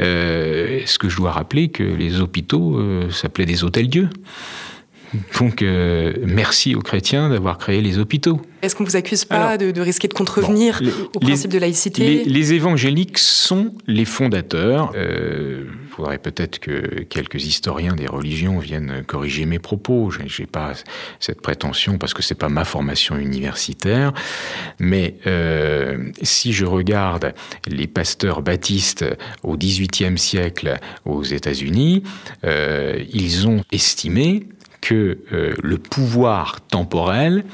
Euh, 0.00 0.80
est-ce 0.80 0.98
que 0.98 1.08
je 1.08 1.16
dois 1.16 1.32
rappeler 1.32 1.68
que 1.68 1.82
les 1.82 2.20
hôpitaux 2.20 2.78
euh, 2.78 3.10
s'appelaient 3.10 3.46
des 3.46 3.64
hôtels-dieux 3.64 4.08
donc, 5.38 5.62
euh, 5.62 6.12
merci 6.26 6.74
aux 6.74 6.80
chrétiens 6.80 7.28
d'avoir 7.30 7.58
créé 7.58 7.80
les 7.80 7.98
hôpitaux. 7.98 8.40
Est-ce 8.60 8.74
qu'on 8.74 8.84
vous 8.84 8.96
accuse 8.96 9.24
pas 9.24 9.56
de, 9.56 9.80
risquer 9.80 10.08
de 10.08 10.14
contrevenir 10.14 10.82
au 11.14 11.20
principe 11.20 11.52
de 11.52 11.58
laïcité 11.58 12.24
les, 12.24 12.52
évangéliques 12.52 13.18
sont 13.18 13.72
les 13.86 14.04
fondateurs. 14.04 14.92
Il 14.96 15.66
faudrait 15.90 16.18
peut-être 16.18 16.58
que 16.58 17.04
quelques 17.04 17.46
historiens 17.46 17.94
des 17.94 18.06
religions 18.06 18.58
viennent 18.58 19.04
corriger 19.06 19.46
mes 19.46 19.60
propos. 19.60 20.10
Je 20.10 20.20
n'ai 20.20 20.46
pas 20.46 20.72
cette 21.20 21.40
prétention 21.40 21.98
parce 21.98 22.14
que 22.14 22.22
c'est 22.22 22.34
pas 22.34 22.48
ma 22.48 22.64
formation 22.64 23.16
universitaire. 23.16 24.12
Mais 24.80 25.14
si 26.22 26.52
je 26.52 26.64
regarde 26.64 27.32
les 27.68 27.86
pasteurs 27.86 28.42
baptistes 28.42 29.04
au 29.44 29.56
XVIIIe 29.56 30.18
siècle 30.18 30.78
aux 31.04 31.22
États-Unis, 31.22 32.02
ils 32.44 33.46
ont 33.46 33.62
estimé 33.70 34.48
que 34.80 35.18
euh, 35.32 35.54
le 35.62 35.78
pouvoir 35.78 36.60
temporel 36.60 37.44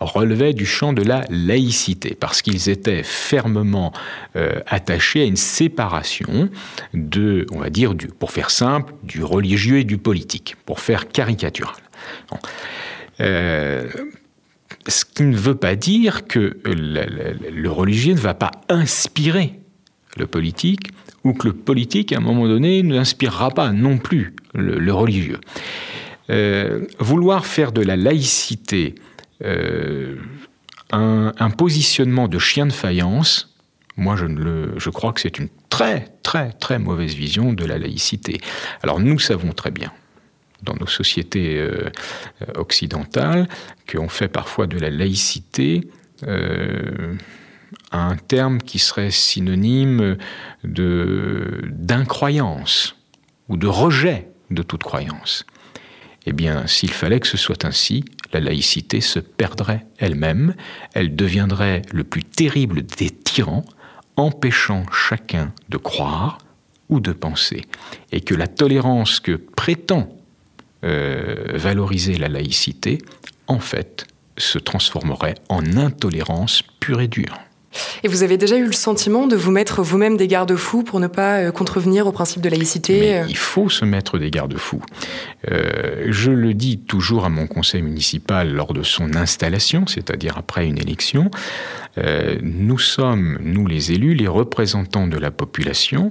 relevait 0.00 0.52
du 0.52 0.66
champ 0.66 0.92
de 0.92 1.02
la 1.02 1.24
laïcité, 1.30 2.16
parce 2.18 2.42
qu'ils 2.42 2.68
étaient 2.68 3.02
fermement 3.02 3.92
euh, 4.36 4.60
attachés 4.66 5.22
à 5.22 5.24
une 5.24 5.36
séparation 5.36 6.48
de, 6.92 7.46
on 7.52 7.58
va 7.58 7.70
dire, 7.70 7.94
du, 7.94 8.08
pour 8.08 8.32
faire 8.32 8.50
simple, 8.50 8.92
du 9.02 9.22
religieux 9.22 9.78
et 9.78 9.84
du 9.84 9.98
politique, 9.98 10.56
pour 10.66 10.80
faire 10.80 11.08
caricatural. 11.08 11.74
Euh, 13.20 13.88
ce 14.88 15.04
qui 15.04 15.22
ne 15.22 15.36
veut 15.36 15.54
pas 15.54 15.76
dire 15.76 16.26
que 16.26 16.58
le, 16.64 17.68
religieux 17.68 18.14
ne 18.14 18.18
va 18.18 18.34
pas 18.34 18.50
inspirer 18.68 19.60
le 20.16 20.26
politique, 20.26 20.90
ou 21.24 21.32
que 21.32 21.48
le 21.48 21.54
politique, 21.54 22.12
à 22.12 22.16
un 22.16 22.20
moment 22.20 22.48
donné, 22.48 22.82
ne 22.82 22.96
n'inspirera 22.96 23.50
pas 23.50 23.70
non 23.70 23.98
plus 23.98 24.34
le 24.54 24.92
religieux. 24.92 25.38
Euh, 26.30 26.86
vouloir 26.98 27.46
faire 27.46 27.72
de 27.72 27.82
la 27.82 27.96
laïcité 27.96 28.94
euh, 29.42 30.16
un, 30.92 31.50
positionnement 31.50 32.28
de 32.28 32.38
chien 32.38 32.66
de 32.66 32.72
faïence, 32.72 33.56
moi 33.96 34.14
je, 34.16 34.90
crois 34.90 35.12
que 35.12 35.20
c'est 35.20 35.38
une 35.38 35.48
très 35.68 36.08
très 36.22 36.52
très 36.52 36.78
mauvaise 36.78 37.14
vision 37.14 37.52
de 37.52 37.64
la 37.64 37.78
laïcité. 37.78 38.40
Alors 38.82 39.00
nous 39.00 39.18
savons 39.18 39.52
très 39.52 39.70
bien 39.70 39.92
dans 40.62 40.74
nos 40.74 40.86
sociétés 40.86 41.58
euh, 41.58 41.90
occidentales 42.54 43.48
qu'on 43.90 44.08
fait 44.08 44.28
parfois 44.28 44.66
de 44.66 44.78
la 44.78 44.90
laïcité 44.90 45.88
un 47.90 48.16
terme 48.16 48.58
qui 48.58 48.78
serait 48.78 49.10
synonyme 49.10 50.16
d'incroyance 50.62 52.94
ou 53.48 53.56
de 53.56 53.66
rejet 53.66 54.28
de 54.50 54.62
toute 54.62 54.84
croyance. 54.84 55.44
Eh 56.26 56.32
bien, 56.32 56.66
s'il 56.66 56.92
fallait 56.92 57.20
que 57.20 57.26
ce 57.26 57.36
soit 57.36 57.64
ainsi, 57.64 58.04
la 58.32 58.40
laïcité 58.40 59.00
se 59.00 59.18
perdrait 59.18 59.86
elle-même, 59.98 60.54
elle 60.94 61.16
deviendrait 61.16 61.82
le 61.92 62.04
plus 62.04 62.24
terrible 62.24 62.82
des 62.82 63.10
tyrans, 63.10 63.64
empêchant 64.16 64.84
chacun 64.92 65.52
de 65.68 65.78
croire 65.78 66.38
ou 66.88 67.00
de 67.00 67.12
penser, 67.12 67.62
et 68.12 68.20
que 68.20 68.34
la 68.34 68.46
tolérance 68.46 69.20
que 69.20 69.32
prétend 69.32 70.08
euh, 70.84 71.52
valoriser 71.54 72.16
la 72.16 72.28
laïcité, 72.28 72.98
en 73.46 73.58
fait, 73.58 74.06
se 74.36 74.58
transformerait 74.58 75.34
en 75.48 75.76
intolérance 75.76 76.62
pure 76.80 77.00
et 77.00 77.08
dure. 77.08 77.38
Et 78.02 78.08
vous 78.08 78.22
avez 78.22 78.36
déjà 78.36 78.56
eu 78.56 78.66
le 78.66 78.72
sentiment 78.72 79.26
de 79.26 79.36
vous 79.36 79.50
mettre 79.50 79.82
vous-même 79.82 80.16
des 80.16 80.26
garde-fous 80.26 80.82
pour 80.82 81.00
ne 81.00 81.06
pas 81.06 81.38
euh, 81.38 81.52
contrevenir 81.52 82.06
au 82.06 82.12
principe 82.12 82.42
de 82.42 82.48
laïcité 82.48 83.16
euh 83.16 83.24
Il 83.28 83.36
faut 83.36 83.68
se 83.68 83.84
mettre 83.84 84.18
des 84.18 84.30
garde-fous. 84.30 84.82
Euh, 85.50 86.06
je 86.08 86.30
le 86.30 86.54
dis 86.54 86.78
toujours 86.78 87.24
à 87.24 87.28
mon 87.28 87.46
conseil 87.46 87.82
municipal 87.82 88.52
lors 88.52 88.72
de 88.72 88.82
son 88.82 89.14
installation, 89.14 89.86
c'est-à-dire 89.86 90.36
après 90.38 90.66
une 90.66 90.78
élection. 90.78 91.30
nous 92.42 92.78
sommes, 92.78 93.38
nous 93.42 93.66
les 93.66 93.92
élus, 93.92 94.14
les 94.14 94.28
représentants 94.28 95.06
de 95.06 95.18
la 95.18 95.30
population, 95.30 96.10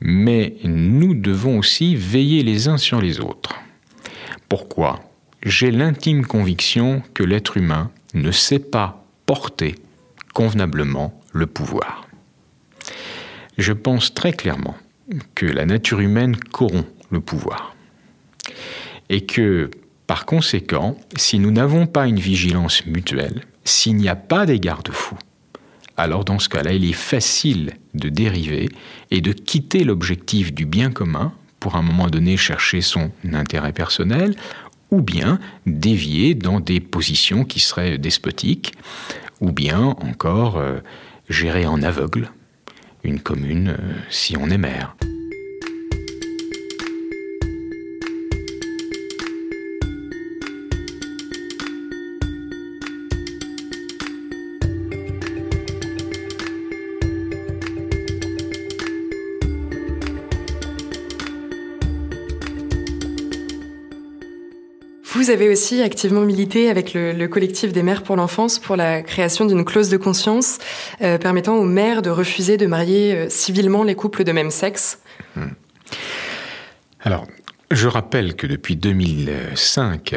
mais 0.00 0.56
nous 0.64 1.14
devons 1.14 1.58
aussi 1.58 1.96
veiller 1.96 2.42
les 2.42 2.68
uns 2.68 2.76
sur 2.76 3.00
les 3.00 3.20
autres. 3.20 3.54
Pourquoi? 4.48 5.00
J'ai 5.42 5.70
l'intime 5.70 6.26
conviction 6.26 7.02
que 7.14 7.22
l'être 7.22 7.56
humain 7.56 7.90
ne 8.14 8.30
sait 8.30 8.58
pas 8.58 9.04
porter 9.26 9.74
convenablement 10.36 11.18
le 11.32 11.46
pouvoir. 11.46 12.06
Je 13.56 13.72
pense 13.72 14.12
très 14.12 14.34
clairement 14.34 14.76
que 15.34 15.46
la 15.46 15.64
nature 15.64 16.00
humaine 16.00 16.36
corrompt 16.36 16.86
le 17.10 17.20
pouvoir. 17.20 17.74
Et 19.08 19.24
que, 19.24 19.70
par 20.06 20.26
conséquent, 20.26 20.98
si 21.16 21.38
nous 21.38 21.50
n'avons 21.50 21.86
pas 21.86 22.06
une 22.06 22.20
vigilance 22.20 22.84
mutuelle, 22.84 23.44
s'il 23.64 23.96
n'y 23.96 24.10
a 24.10 24.14
pas 24.14 24.44
des 24.44 24.60
garde-fous, 24.60 25.16
alors 25.96 26.26
dans 26.26 26.38
ce 26.38 26.50
cas-là, 26.50 26.74
il 26.74 26.84
est 26.84 26.92
facile 26.92 27.72
de 27.94 28.10
dériver 28.10 28.68
et 29.10 29.22
de 29.22 29.32
quitter 29.32 29.84
l'objectif 29.84 30.52
du 30.52 30.66
bien 30.66 30.90
commun 30.90 31.32
pour 31.60 31.76
un 31.76 31.82
moment 31.82 32.08
donné 32.08 32.36
chercher 32.36 32.82
son 32.82 33.10
intérêt 33.32 33.72
personnel, 33.72 34.36
ou 34.90 35.00
bien 35.00 35.40
dévier 35.64 36.34
dans 36.34 36.60
des 36.60 36.80
positions 36.80 37.44
qui 37.44 37.58
seraient 37.58 37.96
despotiques, 37.96 38.74
ou 39.40 39.52
bien 39.52 39.80
encore 39.80 40.56
euh, 40.56 40.78
gérer 41.28 41.66
en 41.66 41.82
aveugle 41.82 42.30
une 43.04 43.20
commune 43.20 43.76
euh, 43.78 43.94
si 44.10 44.36
on 44.36 44.50
est 44.50 44.58
maire. 44.58 44.96
Vous 65.26 65.32
avez 65.32 65.48
aussi 65.48 65.82
activement 65.82 66.20
milité 66.20 66.70
avec 66.70 66.94
le, 66.94 67.26
collectif 67.26 67.72
des 67.72 67.82
mères 67.82 68.04
pour 68.04 68.14
l'enfance 68.14 68.60
pour 68.60 68.76
la 68.76 69.02
création 69.02 69.44
d'une 69.44 69.64
clause 69.64 69.88
de 69.88 69.96
conscience 69.96 70.58
euh, 71.02 71.18
permettant 71.18 71.56
aux 71.56 71.64
mères 71.64 72.00
de 72.00 72.10
refuser 72.10 72.56
de 72.56 72.66
marier 72.66 73.12
euh, 73.12 73.28
civilement 73.28 73.82
les 73.82 73.96
couples 73.96 74.22
de 74.22 74.30
même 74.30 74.52
sexe. 74.52 75.00
Hmm. 75.34 75.48
Alors, 77.00 77.26
je 77.72 77.88
rappelle 77.88 78.36
que 78.36 78.46
depuis 78.46 78.76
2005, 78.76 80.14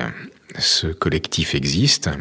ce 0.60 0.86
collectif 0.86 1.56
existe 1.56 2.12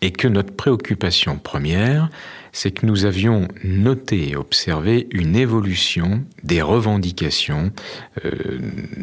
et 0.00 0.12
que 0.12 0.28
notre 0.28 0.54
préoccupation 0.54 1.38
première, 1.38 2.08
c'est 2.52 2.70
que 2.70 2.86
nous 2.86 3.04
avions 3.04 3.48
noté 3.64 4.28
et 4.28 4.36
observé 4.36 5.08
une 5.10 5.34
évolution 5.34 6.22
des 6.44 6.62
revendications 6.62 7.72
euh, 8.24 8.30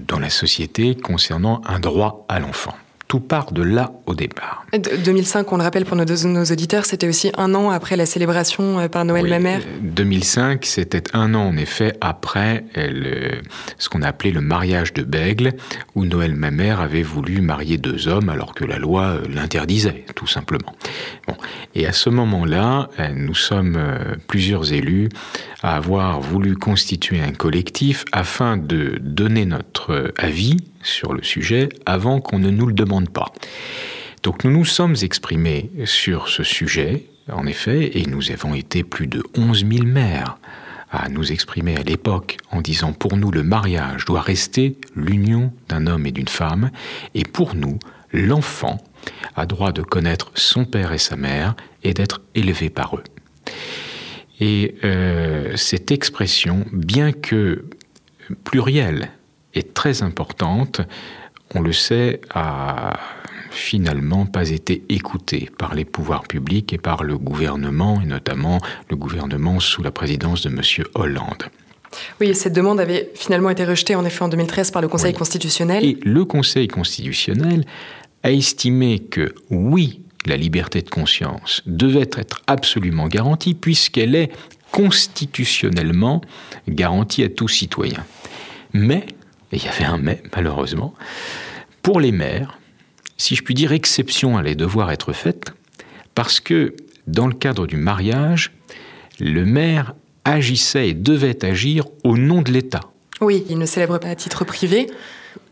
dans 0.08 0.20
la 0.20 0.30
société 0.30 0.96
concernant 0.96 1.62
un 1.66 1.82
droit 1.82 2.26
à 2.30 2.40
l'enfant 2.40 2.76
tout 3.08 3.20
part 3.20 3.52
de 3.52 3.62
là 3.62 3.92
au 4.06 4.16
départ. 4.16 4.66
2005, 4.74 5.52
on 5.52 5.58
le 5.58 5.64
rappelle 5.64 5.86
pour 5.86 5.96
nos, 5.96 6.06
nos 6.06 6.44
auditeurs, 6.44 6.86
c'était 6.86 7.08
aussi 7.08 7.32
un 7.38 7.54
an 7.54 7.70
après 7.70 7.96
la 7.96 8.06
célébration 8.06 8.80
euh, 8.80 8.88
par 8.88 9.06
Noël 9.06 9.28
Mamère. 9.28 9.62
2005, 9.82 10.66
c'était 10.66 11.04
un 11.14 11.34
an 11.36 11.48
en 11.48 11.58
effet 11.58 11.94
après 12.02 12.66
le, 12.76 13.42
ce 13.78 13.90
qu'on 13.90 14.02
a 14.02 14.08
appelé 14.08 14.32
le 14.32 14.42
mariage 14.42 14.94
de 14.94 15.04
Bègle, 15.04 15.54
où 15.94 16.06
Noël 16.06 16.36
Mamère 16.36 16.80
avait 16.80 17.04
voulu 17.04 17.42
marier 17.42 17.78
deux 17.78 18.08
hommes 18.08 18.30
alors 18.30 18.54
que 18.54 18.66
la 18.66 18.80
loi 18.80 19.04
euh, 19.04 19.22
l'interdisait, 19.30 20.06
tout 20.16 20.28
simplement. 20.28 20.76
Bon. 21.28 21.36
Et 21.76 21.86
à 21.86 21.94
ce 21.94 22.10
moment-là, 22.10 22.90
euh, 23.00 23.10
nous 23.14 23.36
sommes 23.36 23.78
plusieurs 24.28 24.74
élus 24.74 25.10
à 25.62 25.76
avoir 25.76 26.20
voulu 26.22 26.56
constituer 26.56 27.22
un 27.22 27.32
collectif 27.32 28.06
afin 28.12 28.58
de 28.58 28.98
donner 29.00 29.46
notre 29.46 30.14
avis 30.18 30.58
sur 30.86 31.14
le 31.14 31.24
sujet 31.24 31.70
avant 31.86 32.22
qu'on 32.22 32.40
ne 32.40 32.50
nous 32.50 32.68
le 32.68 32.74
demande 32.74 33.10
pas. 33.10 33.32
Donc 34.24 34.44
nous 34.44 34.52
nous 34.52 34.66
sommes 34.66 34.96
exprimés 35.02 35.70
sur 35.86 36.30
ce 36.30 36.44
sujet, 36.44 37.06
en 37.32 37.46
effet, 37.46 37.98
et 37.98 38.06
nous 38.06 38.32
avons 38.32 38.56
été 38.56 38.84
plus 38.84 39.08
de 39.08 39.24
11 39.38 39.66
000 39.72 39.86
maires 39.86 40.38
à 40.92 41.10
nous 41.10 41.32
exprimer 41.32 41.76
à 41.76 41.84
l'époque 41.84 42.38
en 42.52 42.62
disant 42.62 42.94
pour 42.94 43.18
nous 43.18 43.32
le 43.32 43.44
mariage 43.44 44.06
doit 44.06 44.22
rester 44.22 44.78
l'union 44.96 45.52
d'un 45.68 45.88
homme 45.88 46.06
et 46.06 46.12
d'une 46.12 46.28
femme, 46.28 46.72
et 47.14 47.24
pour 47.24 47.56
nous 47.56 47.80
l'enfant 48.14 48.78
a 49.36 49.46
droit 49.46 49.72
de 49.72 49.82
connaître 49.82 50.32
son 50.36 50.66
père 50.66 50.94
et 50.94 50.98
sa 50.98 51.16
mère 51.16 51.56
et 51.84 51.94
d'être 51.94 52.22
élevé 52.34 52.70
par 52.70 52.96
eux. 52.96 53.04
Et 54.40 54.76
euh, 54.84 55.56
cette 55.56 55.92
expression, 55.92 56.66
bien 56.72 57.12
que 57.12 57.66
plurielle 58.44 59.12
est 59.56 59.74
très 59.74 60.04
importante, 60.04 60.82
on 61.54 61.62
le 61.62 61.74
sait, 61.74 62.22
a 62.34 63.00
finalement 63.52 64.26
pas 64.26 64.50
été 64.50 64.84
écoutée 64.90 65.50
par 65.58 65.76
les 65.76 65.86
pouvoirs 65.86 66.24
publics 66.24 66.74
et 66.74 66.78
par 66.78 67.04
le 67.04 67.18
gouvernement, 67.18 68.02
et 68.02 68.06
notamment 68.06 68.60
le 68.90 68.96
gouvernement 68.96 69.60
sous 69.60 69.82
la 69.82 69.92
présidence 69.92 70.42
de 70.44 70.50
M. 70.50 70.62
Hollande. 70.94 71.46
Oui, 72.20 72.36
cette 72.36 72.54
demande 72.54 72.80
avait 72.80 73.10
finalement 73.16 73.50
été 73.50 73.64
rejetée 73.64 73.96
en 73.96 74.04
effet 74.04 74.24
en 74.24 74.28
2013 74.28 74.72
par 74.72 74.82
le 74.82 74.90
Conseil 74.90 75.14
constitutionnel. 75.14 75.86
Et 75.86 75.98
le 76.04 76.26
Conseil 76.26 76.68
constitutionnel 76.68 77.66
a 78.24 78.32
estimé 78.32 79.00
que 79.00 79.34
oui, 79.50 80.02
la 80.26 80.36
liberté 80.36 80.82
de 80.82 80.90
conscience 80.90 81.62
devait 81.66 82.10
être 82.14 82.42
absolument 82.48 83.08
garantie 83.08 83.54
puisqu'elle 83.54 84.16
est 84.16 84.32
constitutionnellement 84.72 86.22
garantie 86.68 87.24
à 87.24 87.30
tout 87.30 87.48
citoyen. 87.48 88.04
Mais 88.74 89.06
et 89.52 89.58
il 89.58 89.64
y 89.64 89.68
avait 89.68 89.86
un 89.86 89.98
mais, 89.98 90.22
malheureusement, 90.36 90.94
pour 91.82 92.00
les 92.00 92.12
mères, 92.12 92.60
si 93.18 93.36
je 93.36 93.44
puis 93.44 93.54
dire, 93.54 93.72
exception 93.72 94.38
allait 94.38 94.56
devoir 94.56 94.92
être 94.92 95.14
faite, 95.14 95.54
parce 96.14 96.40
que 96.40 96.76
dans 97.08 97.28
le 97.28 97.34
cadre 97.34 97.68
du 97.68 97.78
mariage, 97.78 98.52
le 99.20 99.46
maire 99.46 99.94
agissait 100.24 100.90
et 100.90 100.94
devait 100.94 101.46
agir 101.46 101.86
au 102.04 102.18
nom 102.18 102.42
de 102.42 102.52
l'État. 102.52 102.82
Oui, 103.22 103.46
il 103.50 103.58
ne 103.58 103.66
célèbre 103.66 104.00
pas 104.00 104.10
à 104.10 104.16
titre 104.16 104.44
privé. 104.44 104.88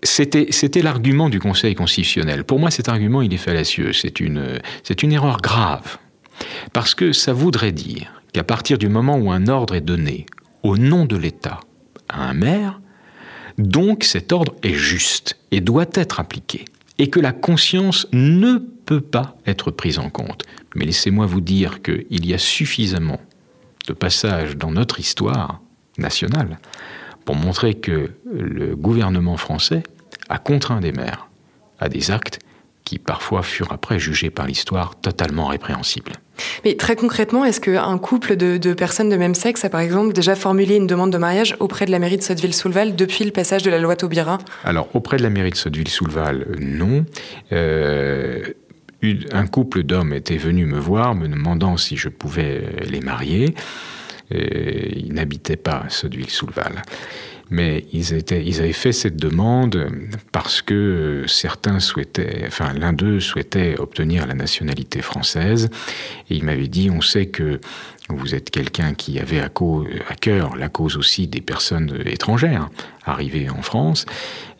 C'était, 0.02 0.48
c'était 0.50 0.82
l'argument 0.82 1.30
du 1.30 1.40
Conseil 1.40 1.76
constitutionnel. 1.76 2.44
Pour 2.44 2.60
moi, 2.60 2.72
cet 2.72 2.90
argument, 2.90 3.22
il 3.22 3.34
est 3.34 3.38
fallacieux. 3.38 3.94
C'est 3.94 4.20
une, 4.20 4.60
c'est 4.84 5.04
une 5.04 5.14
erreur 5.14 5.38
grave. 5.38 5.98
Parce 6.74 6.96
que 6.96 7.14
ça 7.14 7.32
voudrait 7.32 7.72
dire 7.72 8.12
qu'à 8.34 8.44
partir 8.44 8.78
du 8.78 8.90
moment 8.90 9.18
où 9.18 9.32
un 9.32 9.48
ordre 9.48 9.76
est 9.76 9.82
donné 9.82 10.26
au 10.64 10.78
nom 10.78 11.06
de 11.06 11.16
l'État 11.16 11.60
à 12.10 12.28
un 12.28 12.34
maire, 12.34 12.82
donc 13.58 14.04
cet 14.04 14.32
ordre 14.32 14.56
est 14.64 14.74
juste 14.74 15.38
et 15.52 15.62
doit 15.62 15.90
être 15.94 16.20
appliqué, 16.20 16.66
et 16.98 17.10
que 17.10 17.20
la 17.20 17.32
conscience 17.32 18.08
ne 18.12 18.58
peut 18.86 19.02
pas 19.02 19.38
être 19.46 19.72
prise 19.72 20.00
en 20.00 20.10
compte. 20.10 20.44
Mais 20.76 20.86
laissez-moi 20.86 21.26
vous 21.26 21.42
dire 21.42 21.82
qu'il 21.82 22.26
y 22.26 22.34
a 22.34 22.38
suffisamment 22.38 23.22
de 23.88 23.94
passages 23.94 24.58
dans 24.58 24.72
notre 24.72 25.00
histoire 25.00 25.62
nationale 25.98 26.60
pour 27.26 27.36
montrer 27.36 27.76
que 27.76 28.12
le 28.32 28.76
gouvernement 28.76 29.38
français 29.38 29.84
a 30.30 30.38
contraint 30.38 30.82
des 30.82 30.92
maires 30.92 31.28
à 31.80 31.90
des 31.90 32.12
actes 32.12 32.40
qui 32.86 33.00
parfois 33.00 33.44
furent 33.44 33.72
après 33.72 34.00
jugés 34.00 34.30
par 34.30 34.48
l'histoire 34.48 34.96
totalement 35.00 35.48
répréhensibles. 35.48 36.14
Mais 36.66 36.76
très 36.76 36.96
concrètement, 36.96 37.46
est-ce 37.46 37.62
qu'un 37.62 37.98
couple 37.98 38.36
de, 38.36 38.74
personnes 38.74 39.10
de 39.10 39.18
même 39.18 39.36
sexe 39.36 39.64
a 39.66 39.70
par 39.70 39.82
exemple 39.82 40.14
déjà 40.14 40.36
formulé 40.36 40.76
une 40.76 40.88
demande 40.88 41.12
de 41.12 41.18
mariage 41.18 41.56
auprès 41.60 41.86
de 41.86 41.92
la 41.92 42.00
mairie 42.00 42.18
de 42.18 42.24
Sotteville-Soulval 42.24 42.96
depuis 42.96 43.24
le 43.24 43.32
passage 43.32 43.64
de 43.64 43.70
la 43.70 43.80
loi 43.80 43.96
Taubira? 43.96 44.40
Alors 44.64 44.90
auprès 44.96 45.18
de 45.18 45.24
la 45.24 45.30
mairie 45.30 45.52
de 45.52 45.56
Sotteville-Soulval, 45.56 46.58
non. 46.60 47.06
Euh, 47.52 48.42
un 49.32 49.48
couple 49.48 49.84
d'hommes 49.84 50.14
était 50.14 50.38
venu 50.38 50.66
me 50.66 50.80
voir 50.80 51.14
me 51.14 51.28
demandant 51.28 51.78
si 51.78 51.98
je 51.98 52.10
pouvais 52.10 52.64
les 52.90 53.02
marier. 53.02 53.54
Euh, 54.34 54.90
ils 54.96 55.14
n'habitaient 55.14 55.58
pas 55.58 55.84
à 55.86 55.90
Sotteville-Soulval 55.90 56.82
mais 57.50 57.86
ils, 57.94 58.14
avaient 58.14 58.74
fait 58.74 58.92
cette 58.92 59.18
demande 59.18 59.90
parce 60.32 60.62
que 60.62 61.26
certains 61.28 61.80
souhaitaient, 61.80 62.44
enfin 62.48 62.74
l'un 62.74 62.94
d'eux 62.94 63.20
souhaitait 63.20 63.76
obtenir 63.78 64.26
la 64.26 64.34
nationalité 64.34 65.02
française, 65.02 65.70
et 66.30 66.36
il 66.36 66.44
m'avait 66.44 66.68
dit, 66.68 66.90
on 66.90 67.02
sait 67.02 67.28
que 67.28 67.60
vous 68.10 68.36
êtes 68.36 68.50
quelqu'un 68.50 68.94
qui 68.94 69.20
avait 69.20 69.40
à, 69.40 69.46
à, 69.46 70.16
cœur 70.16 70.56
la 70.56 70.70
cause 70.70 70.98
aussi 70.98 71.28
des 71.28 71.42
personnes 71.42 72.02
étrangères 72.06 72.70
arrivées 73.06 73.50
en 73.50 73.62
France, 73.62 74.06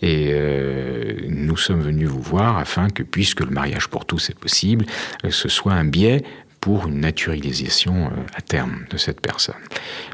et 0.02 0.30
euh, 0.32 1.14
nous 1.30 1.58
sommes 1.58 1.82
venus 1.82 2.10
vous 2.10 2.22
voir 2.22 2.58
afin 2.58 2.90
que, 2.90 3.04
puisque 3.04 3.42
le 3.42 3.52
mariage 3.52 3.88
pour 3.88 4.06
tous 4.06 4.30
est 4.30 4.38
possible, 4.38 4.86
ce 5.30 5.50
soit 5.50 5.74
un 5.74 5.86
biais 5.86 6.24
pour 6.64 6.88
une 6.88 7.02
naturalisation 7.02 8.06
euh, 8.06 8.22
à 8.38 8.42
terme 8.42 8.86
de 8.90 8.96
cette 8.96 9.20
personne. 9.20 9.60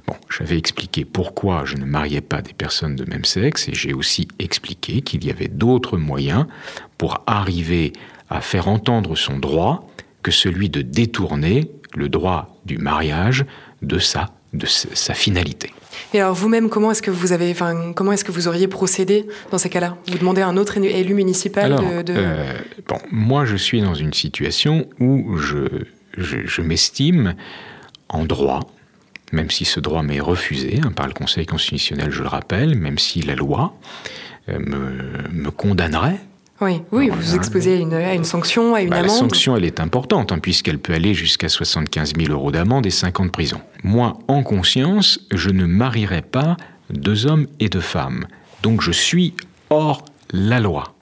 Bon, 0.07 0.15
j'avais 0.35 0.57
expliqué 0.57 1.05
pourquoi 1.05 1.63
je 1.63 1.77
ne 1.77 1.85
mariais 1.85 2.21
pas 2.21 2.41
des 2.41 2.53
personnes 2.53 2.95
de 2.95 3.07
même 3.07 3.23
sexe 3.23 3.69
et 3.69 3.75
j'ai 3.75 3.93
aussi 3.93 4.27
expliqué 4.39 5.01
qu'il 5.01 5.23
y 5.23 5.29
avait 5.29 5.47
d'autres 5.47 5.95
moyens 5.95 6.47
pour 6.97 7.23
arriver 7.27 7.93
à 8.31 8.41
faire 8.41 8.67
entendre 8.67 9.15
son 9.15 9.37
droit 9.37 9.87
que 10.23 10.31
celui 10.31 10.71
de 10.71 10.81
détourner 10.81 11.69
le 11.93 12.09
droit 12.09 12.59
du 12.65 12.79
mariage 12.79 13.45
de 13.83 13.99
sa, 13.99 14.31
de 14.53 14.65
sa 14.65 15.13
finalité. 15.13 15.71
Et 16.15 16.19
alors 16.19 16.33
vous-même, 16.33 16.69
comment 16.69 16.89
est-ce 16.89 17.03
que 17.03 17.11
vous 17.11 17.31
avez, 17.31 17.51
enfin, 17.51 17.93
comment 17.93 18.11
est-ce 18.11 18.25
que 18.25 18.31
vous 18.31 18.47
auriez 18.47 18.67
procédé 18.67 19.27
dans 19.51 19.59
ces 19.59 19.69
cas-là? 19.69 19.97
Vous 20.07 20.17
demandez 20.17 20.41
à 20.41 20.47
un 20.47 20.57
autre 20.57 20.77
élu 20.77 21.13
municipal 21.13 21.75
de. 22.03 22.13
Euh, 22.17 22.57
bon, 22.87 22.97
moi, 23.11 23.45
je 23.45 23.55
suis 23.55 23.81
dans 23.81 23.93
une 23.93 24.13
situation 24.13 24.87
où 24.99 25.37
je 25.37 25.85
je, 26.19 26.61
m'estime 26.61 27.35
en 28.09 28.25
droit, 28.25 28.61
même 29.31 29.49
si 29.49 29.65
ce 29.65 29.79
droit 29.79 30.03
m'est 30.03 30.19
refusé 30.19 30.79
hein, 30.83 30.91
par 30.91 31.07
le 31.07 31.13
Conseil 31.13 31.45
constitutionnel, 31.45 32.11
je 32.11 32.21
le 32.21 32.27
rappelle, 32.27 32.75
même 32.75 32.97
si 32.97 33.21
la 33.21 33.35
loi 33.35 33.73
euh, 34.49 34.59
me, 34.59 35.51
condamnerait. 35.51 36.19
Oui, 36.61 36.81
oui 36.91 37.09
vous 37.09 37.19
vous 37.19 37.35
exposez 37.35 37.75
à 37.75 38.13
une, 38.13 38.23
sanction, 38.23 38.75
à 38.75 38.81
une 38.81 38.89
bah, 38.89 38.97
amende. 38.97 39.09
La 39.09 39.17
sanction, 39.17 39.55
elle 39.55 39.65
est 39.65 39.79
importante, 39.79 40.31
hein, 40.31 40.39
puisqu'elle 40.39 40.79
peut 40.79 40.93
aller 40.93 41.13
jusqu'à 41.13 41.47
75 41.47 42.13
000 42.17 42.31
euros 42.31 42.51
d'amende 42.51 42.85
et 42.85 42.91
5 42.91 43.19
ans 43.21 43.25
de 43.25 43.31
prison. 43.31 43.61
Moi, 43.83 44.17
en 44.27 44.43
conscience, 44.43 45.19
je 45.31 45.49
ne 45.49 45.65
marierai 45.65 46.21
pas 46.21 46.57
deux 46.89 47.27
hommes 47.27 47.47
et 47.59 47.69
deux 47.69 47.79
femmes. 47.79 48.25
Donc 48.61 48.81
je 48.81 48.91
suis 48.91 49.35
hors 49.69 50.03
la 50.31 50.59
loi. 50.59 50.95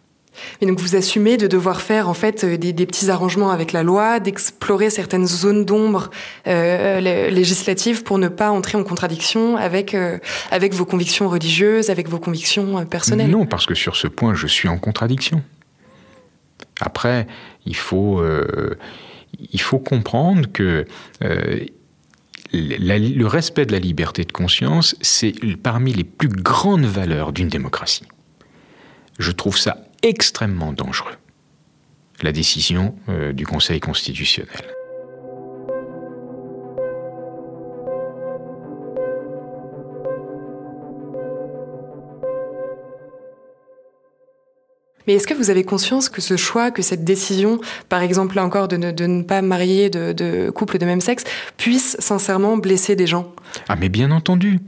Et 0.62 0.66
donc 0.66 0.80
vous 0.80 0.96
assumez 0.96 1.38
de 1.38 1.48
devoir 1.48 1.82
faire 1.82 2.10
en 2.10 2.14
fait 2.14 2.44
euh, 2.44 2.58
des, 2.58 2.74
petits 2.86 3.10
arrangements 3.10 3.52
avec 3.52 3.72
la 3.72 3.84
loi, 3.84 4.20
d'explorer 4.20 4.90
certaines 4.90 5.28
zones 5.28 5.66
d'ombre 5.66 6.10
euh, 6.48 7.00
euh, 7.02 7.30
législatives 7.30 8.04
pour 8.04 8.18
ne 8.18 8.28
pas 8.28 8.52
entrer 8.52 8.78
en 8.78 8.84
contradiction 8.84 9.58
avec, 9.58 9.96
avec 10.52 10.74
vos 10.74 10.86
convictions 10.86 11.30
religieuses, 11.30 11.90
avec 11.90 12.10
vos 12.10 12.20
convictions 12.20 12.86
personnelles. 12.86 13.30
Non, 13.30 13.46
parce 13.46 13.66
que 13.66 13.76
sur 13.76 13.96
ce 13.96 14.08
point, 14.08 14.34
je 14.34 14.48
suis 14.48 14.68
en 14.68 14.78
contradiction. 14.78 15.44
Après, 16.80 17.28
il 17.66 17.76
faut, 17.76 18.24
il 19.52 19.62
faut 19.62 19.80
comprendre 19.80 20.48
que 20.52 20.86
le 22.54 23.26
respect 23.26 23.66
de 23.66 23.72
la 23.72 23.80
liberté 23.80 24.24
de 24.24 24.32
conscience, 24.32 24.96
c'est 25.02 25.34
parmi 25.62 25.94
les 25.94 26.04
plus 26.04 26.30
grandes 26.30 26.86
valeurs 26.86 27.34
d'une 27.34 27.50
démocratie. 27.50 28.06
Je 29.20 29.32
trouve 29.32 29.58
ça 29.58 29.87
extrêmement 30.04 30.74
dangereux 30.74 31.16
la 32.22 32.32
décision 32.32 32.96
euh, 33.10 33.34
du 33.34 33.46
Conseil 33.46 33.80
constitutionnel. 33.80 34.74
Mais 45.06 45.14
est-ce 45.14 45.26
que 45.28 45.34
vous 45.34 45.50
avez 45.50 45.64
conscience 45.64 46.10
que 46.10 46.20
ce 46.20 46.36
choix, 46.36 46.70
que 46.70 46.82
cette 46.82 47.06
décision, 47.06 47.62
par 47.88 48.02
exemple 48.02 48.36
là 48.36 48.44
encore 48.44 48.68
de 48.68 48.76
ne, 48.76 49.22
pas 49.22 49.42
marier 49.42 49.90
de, 49.90 50.12
de 50.12 50.50
couples 50.50 50.80
de 50.80 50.86
même 50.86 51.00
sexe, 51.00 51.24
puisse 51.56 51.96
sincèrement 52.00 52.58
blesser 52.58 52.98
des 52.98 53.08
gens? 53.08 53.34
Ah 53.70 53.78
mais 53.78 53.88
bien 53.88 54.12
entendu. 54.12 54.60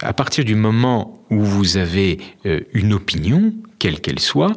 À 0.00 0.14
partir 0.14 0.46
du 0.46 0.54
moment 0.54 1.22
où 1.28 1.40
vous 1.40 1.76
avez 1.76 2.18
euh, 2.46 2.60
une 2.72 2.94
opinion, 2.94 3.52
quelle 3.82 4.00
qu'elle 4.00 4.20
soit, 4.20 4.52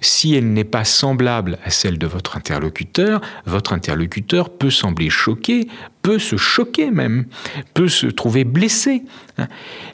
si 0.00 0.36
elle 0.36 0.52
n'est 0.52 0.62
pas 0.62 0.84
semblable 0.84 1.58
à 1.64 1.70
celle 1.70 1.98
de 1.98 2.06
votre 2.06 2.36
interlocuteur, 2.36 3.20
votre 3.44 3.72
interlocuteur 3.72 4.50
peut 4.50 4.70
sembler 4.70 5.10
choqué, 5.10 5.66
peut 6.02 6.20
se 6.20 6.36
choquer 6.36 6.92
même, 6.92 7.26
peut 7.74 7.88
se 7.88 8.06
trouver 8.06 8.44
blessé. 8.44 9.02
Hein. 9.36 9.48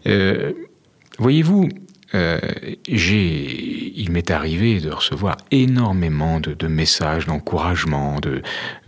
Euh, 0.07 0.53
voyez-vous, 1.19 1.71
euh, 2.15 2.39
il 2.87 4.11
m'est 4.11 4.31
arrivé 4.31 4.81
de 4.81 4.91
recevoir 4.91 5.37
énormément 5.51 6.41
de, 6.41 6.67
messages 6.67 7.27
d'encouragement, 7.27 8.21
de, 8.21 8.43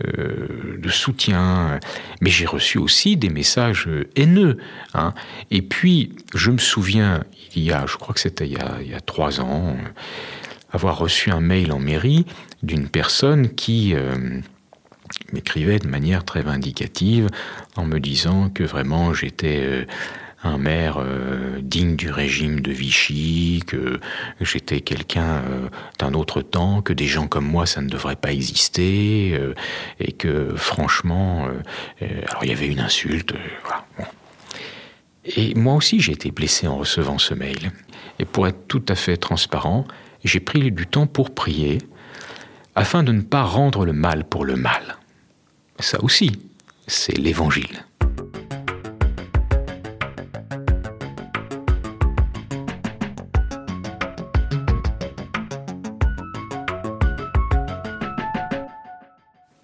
euh, 0.05 0.77
de, 0.77 0.89
soutien, 0.89 1.79
mais 2.21 2.29
j'ai 2.29 2.45
reçu 2.45 2.77
aussi 2.77 3.17
des 3.17 3.29
messages 3.29 3.89
haineux. 4.15 4.57
Hein. 4.93 5.13
Et 5.51 5.61
puis, 5.61 6.13
je 6.33 6.51
me 6.51 6.57
souviens, 6.57 7.23
il 7.55 7.63
y 7.63 7.71
a, 7.71 7.85
je 7.85 7.97
crois 7.97 8.13
que 8.13 8.21
c'était 8.21 8.47
il, 8.47 8.53
y 8.53 8.93
a 8.93 9.01
trois 9.01 9.41
ans, 9.41 9.75
avoir 10.71 10.97
reçu 10.97 11.31
un 11.31 11.41
mail 11.41 11.71
en 11.71 11.79
mairie 11.79 12.25
d'une 12.63 12.87
personne 12.87 13.49
qui 13.49 13.93
euh, 13.93 14.39
m'écrivait 15.31 15.79
de 15.79 15.87
manière 15.87 16.23
très 16.23 16.41
vindicative 16.41 17.29
en 17.75 17.85
me 17.85 17.99
disant 17.99 18.49
que 18.49 18.63
vraiment 18.63 19.13
j'étais 19.13 19.87
un 20.43 20.57
maire 20.57 20.97
euh, 20.99 21.59
digne 21.61 21.95
du 21.95 22.11
régime 22.11 22.61
de 22.61 22.71
Vichy, 22.71 23.63
que 23.65 23.99
j'étais 24.39 24.81
quelqu'un 24.81 25.37
euh, 25.37 25.69
d'un 25.99 26.13
autre 26.13 26.41
temps, 26.41 26.81
que 26.81 26.93
des 26.93 27.07
gens 27.07 27.27
comme 27.27 27.45
moi, 27.45 27.65
ça 27.65 27.81
ne 27.81 27.89
devrait 27.89 28.15
pas 28.15 28.31
exister, 28.31 29.31
euh, 29.33 29.53
et 29.99 30.11
que 30.11 30.55
franchement, 30.55 31.47
alors 32.01 32.43
il 32.43 32.49
y 32.49 32.53
avait 32.53 32.67
une 32.67 32.79
insulte. 32.79 33.33
Et 35.25 35.55
moi 35.55 35.73
aussi, 35.73 35.99
j'ai 35.99 36.13
été 36.13 36.31
blessé 36.31 36.67
en 36.67 36.77
recevant 36.77 37.17
ce 37.17 37.33
mail. 37.33 37.71
Et 38.19 38.25
pour 38.25 38.47
être 38.47 38.67
tout 38.67 38.83
à 38.87 38.95
fait 38.95 39.17
transparent, 39.17 39.85
j'ai 40.23 40.39
pris 40.39 40.71
du 40.71 40.87
temps 40.87 41.07
pour 41.07 41.33
prier, 41.33 41.79
afin 42.75 43.03
de 43.03 43.11
ne 43.11 43.21
pas 43.21 43.43
rendre 43.43 43.85
le 43.85 43.93
mal 43.93 44.23
pour 44.23 44.45
le 44.45 44.55
mal. 44.55 44.97
Ça 45.79 46.01
aussi, 46.03 46.31
c'est 46.85 47.17
l'évangile. 47.17 47.86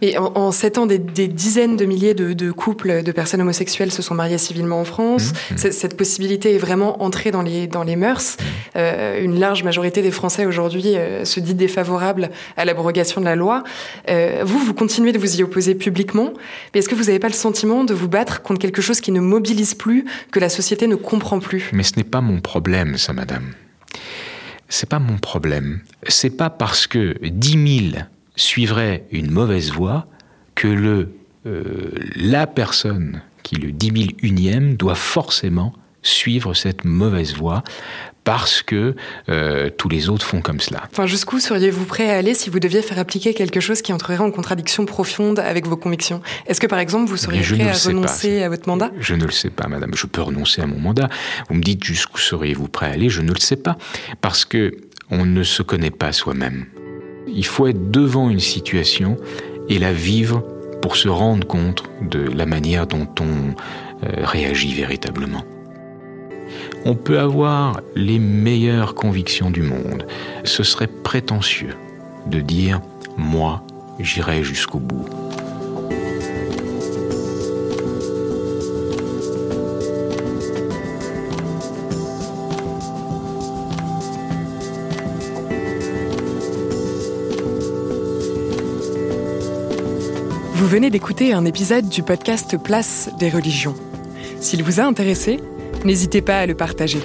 Et 0.04 0.18
en, 0.18 0.52
sept 0.52 0.78
ans, 0.78 0.86
des, 0.86 1.00
dizaines 1.00 1.78
de 1.78 1.86
milliers 1.86 2.14
de, 2.14 2.52
couples 2.52 3.04
de 3.04 3.12
personnes 3.14 3.40
homosexuelles 3.40 3.90
se 3.94 4.02
sont 4.02 4.16
mariés 4.16 4.38
civilement 4.38 4.82
en 4.82 4.84
France. 4.84 5.32
Mmh, 5.32 5.54
mmh. 5.54 5.72
Cette 5.72 5.96
possibilité 5.96 6.56
est 6.56 6.58
vraiment 6.58 7.02
entrée 7.02 7.32
dans 7.32 7.42
les, 7.42 7.68
dans 7.68 7.84
les 7.84 7.96
mœurs. 7.96 8.36
Mmh. 8.38 8.44
Euh, 8.76 9.24
une 9.24 9.40
large 9.40 9.64
majorité 9.64 10.02
des 10.02 10.12
Français 10.12 10.46
aujourd'hui 10.46 10.98
euh, 10.98 11.24
se 11.24 11.40
dit 11.40 11.54
défavorable 11.54 12.32
à 12.58 12.66
l'abrogation 12.66 13.22
de 13.22 13.26
la 13.26 13.38
loi. 13.38 13.64
Euh, 14.10 14.42
vous, 14.46 14.60
vous 14.60 14.74
continuez 14.74 15.14
de 15.14 15.20
vous 15.20 15.40
y 15.40 15.42
opposer 15.44 15.74
publiquement. 15.74 16.34
Mais 16.74 16.82
est-ce 16.82 16.90
que 16.90 16.96
vous 16.96 17.06
n'avez 17.06 17.20
pas 17.20 17.30
le 17.30 17.34
sentiment 17.34 17.86
de 17.86 17.94
vous 17.94 18.10
battre 18.10 18.42
contre 18.42 18.60
quelque 18.60 18.82
chose 18.82 19.00
qui 19.00 19.14
ne 19.14 19.22
mobilise 19.22 19.74
plus, 19.74 20.04
que 20.34 20.40
la 20.42 20.50
société 20.50 20.86
ne 20.88 20.96
comprend 20.96 21.40
plus? 21.40 21.70
Mais 21.72 21.84
ce 21.84 21.94
n'est 21.96 22.04
pas 22.04 22.20
mon 22.20 22.42
problème, 22.42 22.98
ça, 22.98 23.14
madame. 23.14 23.54
C'est 24.68 24.90
pas 24.90 25.00
mon 25.00 25.18
problème. 25.18 25.80
C'est 26.10 26.36
pas 26.36 26.50
parce 26.50 26.88
que 26.88 27.16
dix 27.26 27.56
mille 27.56 28.10
suivrait 28.36 29.06
une 29.12 29.32
mauvaise 29.32 29.72
voie 29.72 30.08
que 30.56 30.68
le, 30.68 31.10
euh, 31.46 31.92
la 32.16 32.48
personne 32.48 33.22
qui 33.44 33.56
le 33.56 33.72
10 33.72 34.16
unième 34.22 34.76
doit 34.76 34.96
forcément 34.96 35.74
suivre 36.02 36.54
cette 36.54 36.84
mauvaise 36.84 37.34
voie 37.34 37.64
parce 38.24 38.62
que 38.62 38.96
euh, 39.30 39.70
tous 39.70 39.90
les 39.90 40.10
autres 40.10 40.26
font 40.26 40.42
comme 40.42 40.60
cela. 40.60 40.84
Enfin, 40.92 41.06
jusqu'où 41.06 41.40
seriez-vous 41.40 41.86
prêt 41.86 42.10
à 42.10 42.18
aller 42.18 42.34
si 42.34 42.50
vous 42.50 42.60
deviez 42.60 42.82
faire 42.82 43.00
appliquer 43.00 43.34
quelque 43.34 43.60
chose 43.60 43.82
qui 43.82 43.92
entrerait 43.92 44.18
en 44.18 44.32
contradiction 44.32 44.86
profonde 44.86 45.40
avec 45.40 45.68
vos 45.68 45.76
convictions? 45.76 46.22
Est-ce 46.48 46.62
que, 46.62 46.68
par 46.68 46.80
exemple, 46.80 47.10
vous 47.10 47.18
seriez 47.18 47.42
prêt 47.42 47.70
à 47.70 47.74
renoncer 47.74 48.44
à 48.44 48.50
votre 48.50 48.68
mandat? 48.68 48.92
Je 49.00 49.16
ne 49.16 49.26
le 49.26 49.32
sais 49.32 49.50
pas, 49.50 49.68
madame. 49.68 49.92
Je 49.94 50.08
peux 50.08 50.22
renoncer 50.22 50.62
à 50.62 50.68
mon 50.68 50.80
mandat. 50.80 51.10
Vous 51.50 51.56
me 51.56 51.62
dites 51.62 51.84
jusqu'où 51.84 52.18
seriez-vous 52.18 52.68
prêt 52.70 52.88
à 52.88 52.92
aller? 52.92 53.10
Je 53.10 53.22
ne 53.22 53.34
le 53.34 53.40
sais 53.40 53.58
pas. 53.58 53.78
Parce 54.22 54.46
que 54.46 54.78
on 55.10 55.26
ne 55.26 55.44
se 55.44 55.62
connaît 55.62 55.92
pas 55.92 56.12
soi-même. 56.12 56.66
Il 57.28 57.46
faut 57.46 57.68
être 57.68 57.92
devant 57.92 58.30
une 58.30 58.40
situation 58.40 59.18
et 59.70 59.80
la 59.80 59.94
vivre 59.94 60.44
pour 60.82 60.96
se 60.96 61.08
rendre 61.08 61.48
compte 61.48 61.84
de 62.02 62.20
la 62.20 62.46
manière 62.46 62.88
dont 62.88 63.08
on 63.22 63.56
euh, 64.06 64.26
réagit 64.26 64.74
véritablement. 64.74 65.44
On 66.86 66.96
peut 66.96 67.20
avoir 67.20 67.80
les 67.96 68.20
meilleures 68.20 68.94
convictions 68.94 69.50
du 69.50 69.62
monde. 69.62 70.06
Ce 70.44 70.64
serait 70.64 70.88
prétentieux 70.88 71.76
de 72.28 72.42
dire⁇ 72.42 72.80
moi, 73.18 73.64
j'irai 74.00 74.44
jusqu'au 74.44 74.80
bout⁇ 74.80 75.06
venez 90.74 90.90
d'écouter 90.90 91.34
un 91.34 91.46
épisode 91.46 91.88
du 91.88 92.02
podcast 92.02 92.58
Place 92.58 93.08
des 93.20 93.30
religions. 93.30 93.76
S'il 94.40 94.64
vous 94.64 94.80
a 94.80 94.84
intéressé, 94.84 95.40
n'hésitez 95.86 96.24
pas 96.24 96.40
à 96.40 96.48
le 96.48 96.56
partager. 96.56 96.98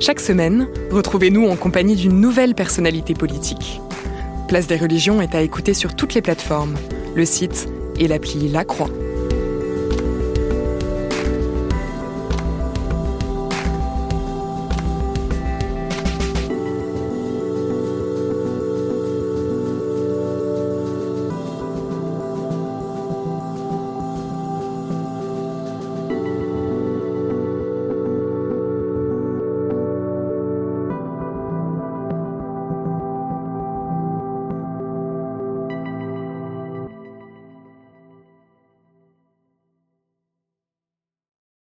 Chaque 0.00 0.18
semaine, 0.18 0.66
retrouvez-nous 0.90 1.46
en 1.46 1.54
compagnie 1.54 1.94
d'une 1.94 2.20
nouvelle 2.20 2.56
personnalité 2.56 3.14
politique. 3.14 3.80
Place 4.48 4.66
des 4.66 4.76
religions 4.76 5.22
est 5.22 5.36
à 5.36 5.42
écouter 5.42 5.72
sur 5.72 5.94
toutes 5.94 6.14
les 6.14 6.20
plateformes, 6.20 6.74
le 7.14 7.24
site 7.24 7.68
et 7.96 8.08
l'appli 8.08 8.48
La 8.48 8.64
Croix. 8.64 8.90